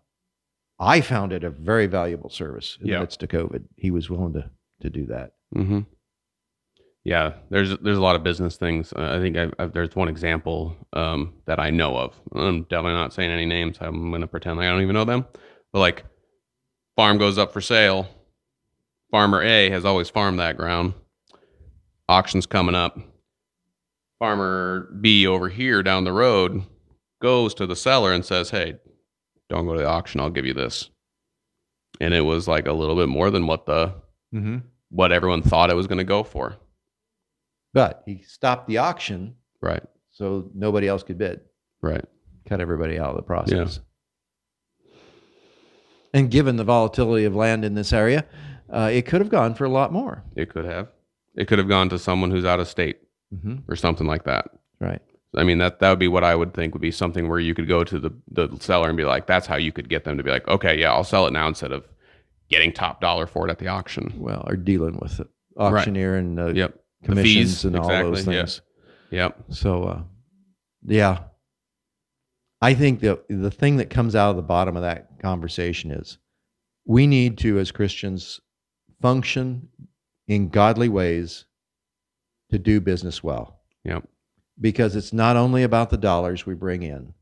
I 0.79 1.01
found 1.01 1.31
it 1.31 1.43
a 1.43 1.51
very 1.51 1.85
valuable 1.85 2.29
service 2.31 2.77
in 2.81 2.87
Yeah. 2.87 2.95
the 2.95 2.99
midst 3.01 3.21
of 3.23 3.29
COVID. 3.29 3.65
He 3.77 3.91
was 3.91 4.09
willing 4.09 4.33
to 4.33 4.49
to 4.81 4.89
do 4.89 5.05
that. 5.05 5.35
Mm-hmm. 5.55 5.81
Yeah, 7.03 7.33
there's 7.49 7.75
there's 7.79 7.97
a 7.97 8.01
lot 8.01 8.15
of 8.15 8.23
business 8.23 8.57
things. 8.57 8.93
Uh, 8.93 9.15
I 9.17 9.19
think 9.19 9.35
I, 9.35 9.49
I, 9.57 9.65
there's 9.67 9.95
one 9.95 10.07
example 10.07 10.75
um, 10.93 11.33
that 11.45 11.59
I 11.59 11.71
know 11.71 11.97
of. 11.97 12.13
I'm 12.35 12.63
definitely 12.63 12.93
not 12.93 13.13
saying 13.13 13.31
any 13.31 13.45
names. 13.47 13.77
I'm 13.81 14.09
going 14.11 14.21
to 14.21 14.27
pretend 14.27 14.57
like 14.57 14.67
I 14.67 14.71
don't 14.71 14.83
even 14.83 14.93
know 14.93 15.05
them. 15.05 15.25
But 15.73 15.79
like, 15.79 16.05
farm 16.95 17.17
goes 17.17 17.37
up 17.39 17.53
for 17.53 17.61
sale. 17.61 18.07
Farmer 19.09 19.41
A 19.41 19.69
has 19.71 19.83
always 19.83 20.09
farmed 20.11 20.39
that 20.39 20.57
ground. 20.57 20.93
Auction's 22.07 22.45
coming 22.45 22.75
up. 22.75 22.99
Farmer 24.19 24.89
B 25.01 25.25
over 25.25 25.49
here 25.49 25.81
down 25.81 26.03
the 26.03 26.13
road 26.13 26.61
goes 27.21 27.53
to 27.55 27.65
the 27.65 27.75
seller 27.75 28.11
and 28.13 28.23
says, 28.23 28.51
"Hey, 28.51 28.75
don't 29.49 29.65
go 29.65 29.73
to 29.73 29.79
the 29.79 29.87
auction. 29.87 30.19
I'll 30.21 30.29
give 30.29 30.45
you 30.45 30.53
this." 30.53 30.89
And 31.99 32.13
it 32.13 32.21
was 32.21 32.47
like 32.47 32.67
a 32.67 32.73
little 32.73 32.95
bit 32.95 33.09
more 33.09 33.31
than 33.31 33.47
what 33.47 33.65
the 33.65 33.95
Mm-hmm. 34.33 34.59
what 34.91 35.11
everyone 35.11 35.41
thought 35.41 35.69
it 35.71 35.75
was 35.75 35.87
going 35.87 35.97
to 35.97 36.03
go 36.05 36.23
for. 36.23 36.55
But 37.73 38.03
he 38.05 38.21
stopped 38.23 38.67
the 38.67 38.77
auction 38.79 39.35
Right. 39.61 39.83
so 40.11 40.49
nobody 40.53 40.87
else 40.87 41.03
could 41.03 41.17
bid. 41.17 41.41
Right. 41.81 42.03
Cut 42.47 42.59
everybody 42.61 42.99
out 42.99 43.11
of 43.11 43.15
the 43.15 43.21
process. 43.21 43.79
And 46.13 46.29
given 46.29 46.57
the 46.57 46.63
volatility 46.63 47.25
of 47.25 47.35
land 47.35 47.63
in 47.63 47.73
this 47.73 47.93
area, 47.93 48.25
uh, 48.69 48.89
it 48.91 49.05
could 49.05 49.21
have 49.21 49.29
gone 49.29 49.53
for 49.53 49.63
a 49.65 49.69
lot 49.69 49.93
more. 49.93 50.23
It 50.35 50.49
could 50.49 50.65
have. 50.65 50.89
It 51.35 51.47
could 51.47 51.59
have 51.59 51.69
gone 51.69 51.87
to 51.89 51.97
someone 51.99 52.31
who's 52.31 52.45
out 52.45 52.59
of 52.59 52.67
state 52.67 52.97
Mm-hmm. 53.33 53.59
or 53.71 53.77
something 53.77 54.05
like 54.07 54.25
that. 54.25 54.49
Right. 54.81 55.01
I 55.37 55.45
mean 55.45 55.59
that 55.59 55.79
that 55.79 55.89
would 55.89 55.99
be 55.99 56.09
what 56.09 56.25
I 56.25 56.35
would 56.35 56.53
think 56.53 56.73
would 56.73 56.81
be 56.81 56.91
something 56.91 57.29
where 57.29 57.39
you 57.39 57.53
could 57.55 57.69
go 57.69 57.85
to 57.85 57.97
the 57.97 58.11
the 58.29 58.49
seller 58.59 58.89
and 58.89 58.97
be 58.97 59.05
like, 59.05 59.25
that's 59.25 59.47
how 59.47 59.55
you 59.55 59.71
could 59.71 59.87
get 59.87 60.03
them 60.03 60.17
to 60.17 60.23
be 60.23 60.29
like, 60.29 60.45
okay, 60.49 60.77
yeah, 60.77 60.91
I'll 60.91 61.05
sell 61.05 61.25
it 61.27 61.31
now 61.31 61.47
instead 61.47 61.71
of 61.71 61.87
getting 62.49 62.73
top 62.73 62.99
dollar 62.99 63.25
for 63.27 63.47
it 63.47 63.51
at 63.51 63.59
the 63.59 63.69
auction. 63.69 64.11
Well, 64.17 64.43
or 64.45 64.57
dealing 64.57 64.99
with 65.01 65.15
the 65.15 65.29
auctioneer 65.55 66.17
and 66.17 66.37
uh, 66.37 66.47
Yep. 66.47 66.77
Commissions 67.03 67.61
fees, 67.61 67.65
and 67.65 67.75
all 67.75 67.87
those 67.87 68.19
exactly, 68.19 68.35
yeah. 68.35 68.41
things. 68.41 68.61
Yep. 69.11 69.43
So, 69.49 69.83
uh, 69.83 70.03
yeah, 70.85 71.19
I 72.61 72.73
think 72.73 72.99
the 72.99 73.21
the 73.27 73.51
thing 73.51 73.77
that 73.77 73.89
comes 73.89 74.15
out 74.15 74.29
of 74.29 74.35
the 74.35 74.41
bottom 74.41 74.75
of 74.75 74.83
that 74.83 75.19
conversation 75.19 75.91
is 75.91 76.17
we 76.85 77.07
need 77.07 77.37
to, 77.39 77.59
as 77.59 77.71
Christians, 77.71 78.39
function 79.01 79.69
in 80.27 80.49
godly 80.49 80.89
ways 80.89 81.45
to 82.49 82.59
do 82.59 82.79
business 82.79 83.23
well. 83.23 83.59
Yep. 83.83 84.07
Because 84.59 84.95
it's 84.95 85.13
not 85.13 85.37
only 85.37 85.63
about 85.63 85.89
the 85.89 85.97
dollars 85.97 86.45
we 86.45 86.53
bring 86.53 86.83
in; 86.83 87.13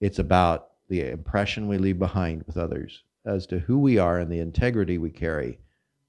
it's 0.00 0.18
about 0.18 0.68
the 0.88 1.10
impression 1.10 1.68
we 1.68 1.78
leave 1.78 1.98
behind 1.98 2.44
with 2.46 2.56
others 2.56 3.02
as 3.26 3.46
to 3.46 3.58
who 3.58 3.78
we 3.78 3.98
are 3.98 4.18
and 4.18 4.30
the 4.30 4.40
integrity 4.40 4.96
we 4.96 5.10
carry 5.10 5.58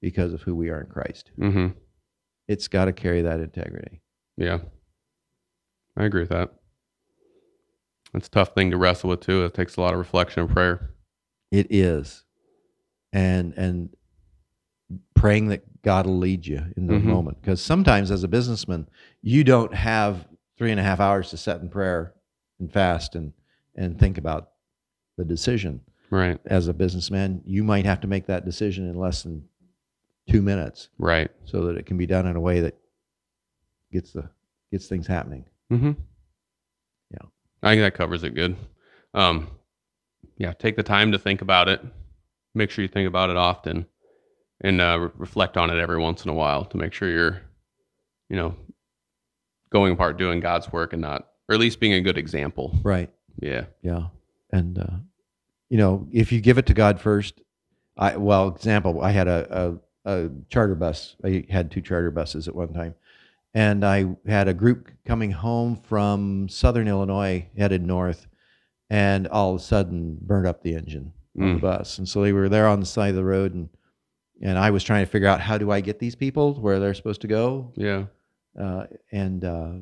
because 0.00 0.32
of 0.32 0.42
who 0.42 0.54
we 0.54 0.70
are 0.70 0.80
in 0.80 0.86
Christ. 0.86 1.30
Mm-hmm. 1.38 1.68
It's 2.50 2.66
got 2.66 2.86
to 2.86 2.92
carry 2.92 3.22
that 3.22 3.38
integrity. 3.38 4.00
Yeah. 4.36 4.58
I 5.96 6.04
agree 6.04 6.22
with 6.22 6.30
that. 6.30 6.50
It's 8.12 8.26
a 8.26 8.30
tough 8.30 8.54
thing 8.56 8.72
to 8.72 8.76
wrestle 8.76 9.10
with 9.10 9.20
too. 9.20 9.44
It 9.44 9.54
takes 9.54 9.76
a 9.76 9.80
lot 9.80 9.92
of 9.92 10.00
reflection 10.00 10.42
and 10.42 10.50
prayer. 10.50 10.90
It 11.52 11.68
is, 11.70 12.24
and 13.12 13.54
and 13.56 13.90
praying 15.14 15.46
that 15.48 15.82
God 15.82 16.06
will 16.06 16.18
lead 16.18 16.44
you 16.44 16.60
in 16.76 16.88
the 16.88 16.94
Mhm. 16.94 17.04
moment. 17.04 17.40
Because 17.40 17.60
sometimes, 17.60 18.10
as 18.10 18.24
a 18.24 18.28
businessman, 18.28 18.88
you 19.22 19.44
don't 19.44 19.72
have 19.72 20.26
three 20.58 20.72
and 20.72 20.80
a 20.80 20.82
half 20.82 20.98
hours 20.98 21.30
to 21.30 21.36
set 21.36 21.60
in 21.60 21.68
prayer 21.68 22.14
and 22.58 22.72
fast 22.72 23.14
and 23.14 23.32
and 23.76 23.96
think 23.96 24.18
about 24.18 24.50
the 25.16 25.24
decision. 25.24 25.82
Right. 26.10 26.40
As 26.46 26.66
a 26.66 26.74
businessman, 26.74 27.42
you 27.44 27.62
might 27.62 27.84
have 27.86 28.00
to 28.00 28.08
make 28.08 28.26
that 28.26 28.44
decision 28.44 28.88
in 28.88 28.96
less 28.96 29.22
than 29.22 29.48
two 30.30 30.42
minutes, 30.42 30.88
Right. 30.98 31.30
so 31.44 31.66
that 31.66 31.76
it 31.76 31.86
can 31.86 31.96
be 31.96 32.06
done 32.06 32.26
in 32.26 32.36
a 32.36 32.40
way 32.40 32.60
that 32.60 32.76
gets 33.92 34.12
the 34.12 34.28
gets 34.70 34.86
things 34.86 35.06
happening. 35.06 35.44
Mm-hmm. 35.72 35.92
Yeah. 37.10 37.28
I 37.62 37.72
think 37.72 37.82
that 37.82 37.94
covers 37.94 38.22
it 38.22 38.34
good. 38.34 38.56
Um, 39.14 39.50
yeah, 40.36 40.52
take 40.52 40.76
the 40.76 40.82
time 40.82 41.12
to 41.12 41.18
think 41.18 41.42
about 41.42 41.68
it. 41.68 41.80
Make 42.54 42.70
sure 42.70 42.82
you 42.82 42.88
think 42.88 43.08
about 43.08 43.30
it 43.30 43.36
often, 43.36 43.86
and 44.60 44.80
uh, 44.80 44.98
re- 45.00 45.10
reflect 45.16 45.56
on 45.56 45.70
it 45.70 45.78
every 45.78 45.98
once 45.98 46.24
in 46.24 46.30
a 46.30 46.34
while 46.34 46.64
to 46.66 46.76
make 46.76 46.92
sure 46.92 47.08
you're, 47.08 47.40
you 48.28 48.36
know, 48.36 48.54
going 49.70 49.92
apart 49.92 50.16
doing 50.18 50.40
God's 50.40 50.72
work 50.72 50.92
and 50.92 51.02
not, 51.02 51.28
or 51.48 51.54
at 51.54 51.60
least 51.60 51.78
being 51.80 51.92
a 51.94 52.00
good 52.00 52.18
example. 52.18 52.76
Right. 52.82 53.10
Yeah. 53.40 53.66
Yeah. 53.82 54.06
And, 54.52 54.78
uh, 54.78 54.96
you 55.68 55.78
know, 55.78 56.08
if 56.12 56.32
you 56.32 56.40
give 56.40 56.58
it 56.58 56.66
to 56.66 56.74
God 56.74 57.00
first, 57.00 57.40
I, 57.96 58.16
well, 58.16 58.48
example, 58.48 59.00
I 59.02 59.10
had 59.12 59.28
a, 59.28 59.46
a, 59.50 59.78
a 60.04 60.30
charter 60.48 60.74
bus. 60.74 61.16
I 61.24 61.44
had 61.50 61.70
two 61.70 61.80
charter 61.80 62.10
buses 62.10 62.48
at 62.48 62.54
one 62.54 62.72
time. 62.72 62.94
And 63.52 63.84
I 63.84 64.06
had 64.26 64.46
a 64.48 64.54
group 64.54 64.90
coming 65.04 65.32
home 65.32 65.76
from 65.76 66.48
Southern 66.48 66.86
Illinois, 66.86 67.46
headed 67.58 67.84
north, 67.84 68.28
and 68.88 69.26
all 69.28 69.54
of 69.54 69.60
a 69.60 69.64
sudden 69.64 70.18
burned 70.20 70.46
up 70.46 70.62
the 70.62 70.74
engine 70.74 71.12
on 71.38 71.54
the 71.54 71.58
Mm. 71.58 71.60
bus. 71.60 71.98
And 71.98 72.08
so 72.08 72.22
they 72.22 72.32
were 72.32 72.48
there 72.48 72.68
on 72.68 72.80
the 72.80 72.86
side 72.86 73.10
of 73.10 73.16
the 73.16 73.24
road, 73.24 73.54
and 73.54 73.68
and 74.42 74.56
I 74.58 74.70
was 74.70 74.82
trying 74.82 75.04
to 75.04 75.10
figure 75.10 75.28
out 75.28 75.40
how 75.40 75.58
do 75.58 75.70
I 75.70 75.80
get 75.82 75.98
these 75.98 76.14
people 76.16 76.54
where 76.54 76.80
they're 76.80 76.94
supposed 76.94 77.20
to 77.20 77.26
go. 77.28 77.72
Yeah. 77.76 78.06
Uh, 78.58 78.86
and 79.12 79.44
uh, 79.44 79.72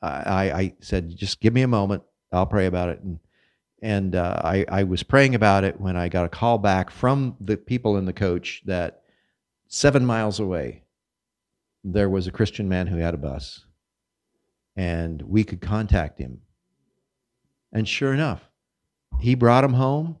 I, 0.00 0.52
I 0.52 0.74
said, 0.80 1.16
just 1.16 1.40
give 1.40 1.52
me 1.52 1.62
a 1.62 1.66
moment. 1.66 2.04
I'll 2.30 2.46
pray 2.46 2.66
about 2.66 2.90
it. 2.90 3.00
And 3.00 3.18
and 3.82 4.14
uh, 4.14 4.40
I, 4.44 4.64
I 4.68 4.84
was 4.84 5.02
praying 5.02 5.34
about 5.34 5.64
it 5.64 5.80
when 5.80 5.96
I 5.96 6.08
got 6.08 6.24
a 6.26 6.28
call 6.28 6.58
back 6.58 6.90
from 6.90 7.36
the 7.40 7.56
people 7.56 7.96
in 7.96 8.04
the 8.04 8.12
coach 8.12 8.62
that 8.66 9.02
seven 9.68 10.04
miles 10.04 10.38
away 10.40 10.82
there 11.86 12.08
was 12.08 12.26
a 12.26 12.32
Christian 12.32 12.66
man 12.68 12.86
who 12.86 12.96
had 12.96 13.12
a 13.12 13.18
bus, 13.18 13.66
and 14.76 15.20
we 15.22 15.44
could 15.44 15.60
contact 15.60 16.18
him. 16.18 16.40
And 17.72 17.86
sure 17.86 18.14
enough, 18.14 18.48
he 19.20 19.34
brought 19.34 19.64
him 19.64 19.74
home. 19.74 20.16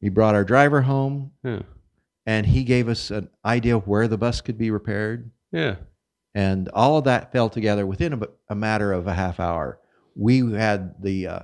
He 0.00 0.08
brought 0.10 0.34
our 0.34 0.44
driver 0.44 0.82
home, 0.82 1.32
Yeah. 1.42 1.62
and 2.26 2.44
he 2.46 2.62
gave 2.64 2.88
us 2.88 3.10
an 3.10 3.30
idea 3.44 3.76
of 3.76 3.86
where 3.86 4.06
the 4.08 4.18
bus 4.18 4.40
could 4.42 4.58
be 4.58 4.70
repaired 4.70 5.30
Yeah. 5.50 5.76
and 6.34 6.68
all 6.70 6.98
of 6.98 7.04
that 7.04 7.32
fell 7.32 7.48
together 7.48 7.86
within 7.86 8.12
a, 8.12 8.20
a 8.50 8.54
matter 8.54 8.92
of 8.92 9.06
a 9.06 9.14
half 9.14 9.40
hour. 9.40 9.78
We 10.14 10.52
had 10.52 11.02
the 11.02 11.26
uh, 11.26 11.40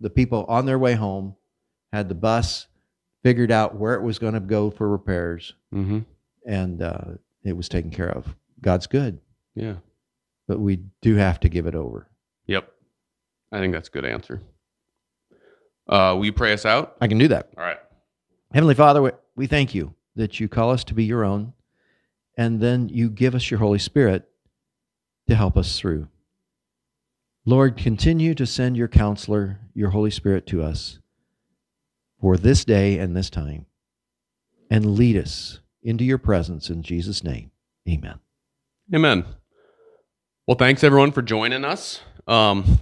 the 0.00 0.10
people 0.10 0.44
on 0.48 0.66
their 0.66 0.78
way 0.78 0.94
home, 0.94 1.34
had 1.92 2.08
the 2.08 2.14
bus 2.14 2.66
figured 3.24 3.50
out 3.50 3.76
where 3.76 3.94
it 3.94 4.02
was 4.02 4.18
going 4.20 4.34
to 4.34 4.40
go 4.40 4.70
for 4.70 4.88
repairs, 4.88 5.54
Mm-hmm. 5.74 6.00
And 6.44 6.82
uh, 6.82 7.04
it 7.42 7.56
was 7.56 7.68
taken 7.68 7.90
care 7.90 8.10
of. 8.10 8.34
God's 8.60 8.86
good, 8.86 9.20
Yeah. 9.54 9.76
but 10.48 10.58
we 10.60 10.80
do 11.02 11.16
have 11.16 11.40
to 11.40 11.48
give 11.48 11.66
it 11.66 11.74
over. 11.74 12.08
Yep. 12.46 12.70
I 13.52 13.60
think 13.60 13.72
that's 13.72 13.88
a 13.88 13.92
good 13.92 14.04
answer. 14.04 14.40
Uh, 15.88 16.14
will 16.16 16.24
you 16.24 16.32
pray 16.32 16.52
us 16.52 16.64
out? 16.64 16.96
I 17.00 17.08
can 17.08 17.18
do 17.18 17.28
that. 17.28 17.50
All 17.56 17.64
right. 17.64 17.78
Heavenly 18.52 18.74
Father, 18.74 19.02
we- 19.02 19.10
we 19.36 19.46
thank 19.46 19.74
you 19.74 19.94
that 20.16 20.40
you 20.40 20.48
call 20.48 20.70
us 20.70 20.84
to 20.84 20.94
be 20.94 21.04
your 21.04 21.24
own, 21.24 21.52
and 22.36 22.60
then 22.60 22.88
you 22.88 23.10
give 23.10 23.34
us 23.34 23.50
your 23.50 23.60
Holy 23.60 23.78
Spirit 23.78 24.28
to 25.28 25.34
help 25.34 25.56
us 25.56 25.78
through. 25.78 26.08
Lord, 27.44 27.76
continue 27.76 28.34
to 28.34 28.46
send 28.46 28.76
your 28.76 28.88
counselor, 28.88 29.60
your 29.74 29.90
Holy 29.90 30.10
Spirit, 30.10 30.46
to 30.46 30.62
us 30.62 30.98
for 32.20 32.36
this 32.38 32.64
day 32.64 32.98
and 32.98 33.14
this 33.14 33.28
time, 33.28 33.66
and 34.70 34.94
lead 34.96 35.16
us 35.16 35.60
into 35.84 36.04
your 36.04 36.18
presence 36.18 36.70
in 36.70 36.82
Jesus' 36.82 37.22
name. 37.22 37.50
Amen. 37.88 38.18
Amen. 38.94 39.24
Well, 40.46 40.56
thanks 40.56 40.82
everyone 40.82 41.12
for 41.12 41.22
joining 41.22 41.64
us. 41.64 42.00
Um, 42.26 42.80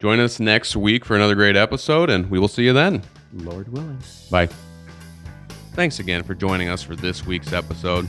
join 0.00 0.20
us 0.20 0.38
next 0.40 0.76
week 0.76 1.04
for 1.04 1.16
another 1.16 1.34
great 1.34 1.56
episode, 1.56 2.10
and 2.10 2.30
we 2.30 2.38
will 2.38 2.48
see 2.48 2.64
you 2.64 2.72
then. 2.72 3.02
Lord 3.32 3.72
willing. 3.72 3.98
Bye. 4.30 4.48
Thanks 5.72 6.00
again 6.00 6.24
for 6.24 6.34
joining 6.34 6.68
us 6.68 6.82
for 6.82 6.96
this 6.96 7.24
week's 7.24 7.52
episode. 7.52 8.06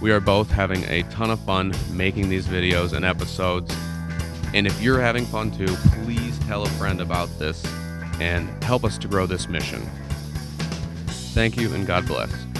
We 0.00 0.12
are 0.12 0.20
both 0.20 0.50
having 0.50 0.84
a 0.84 1.02
ton 1.04 1.30
of 1.30 1.40
fun 1.40 1.72
making 1.92 2.28
these 2.28 2.46
videos 2.46 2.92
and 2.92 3.04
episodes. 3.04 3.74
And 4.54 4.66
if 4.66 4.80
you're 4.82 5.00
having 5.00 5.24
fun 5.26 5.50
too, 5.50 5.66
please 6.04 6.38
tell 6.40 6.62
a 6.62 6.68
friend 6.70 7.00
about 7.00 7.28
this 7.38 7.64
and 8.20 8.48
help 8.62 8.84
us 8.84 8.98
to 8.98 9.08
grow 9.08 9.26
this 9.26 9.48
mission. 9.48 9.80
Thank 11.34 11.56
you 11.56 11.72
and 11.74 11.86
God 11.86 12.06
bless. 12.06 12.51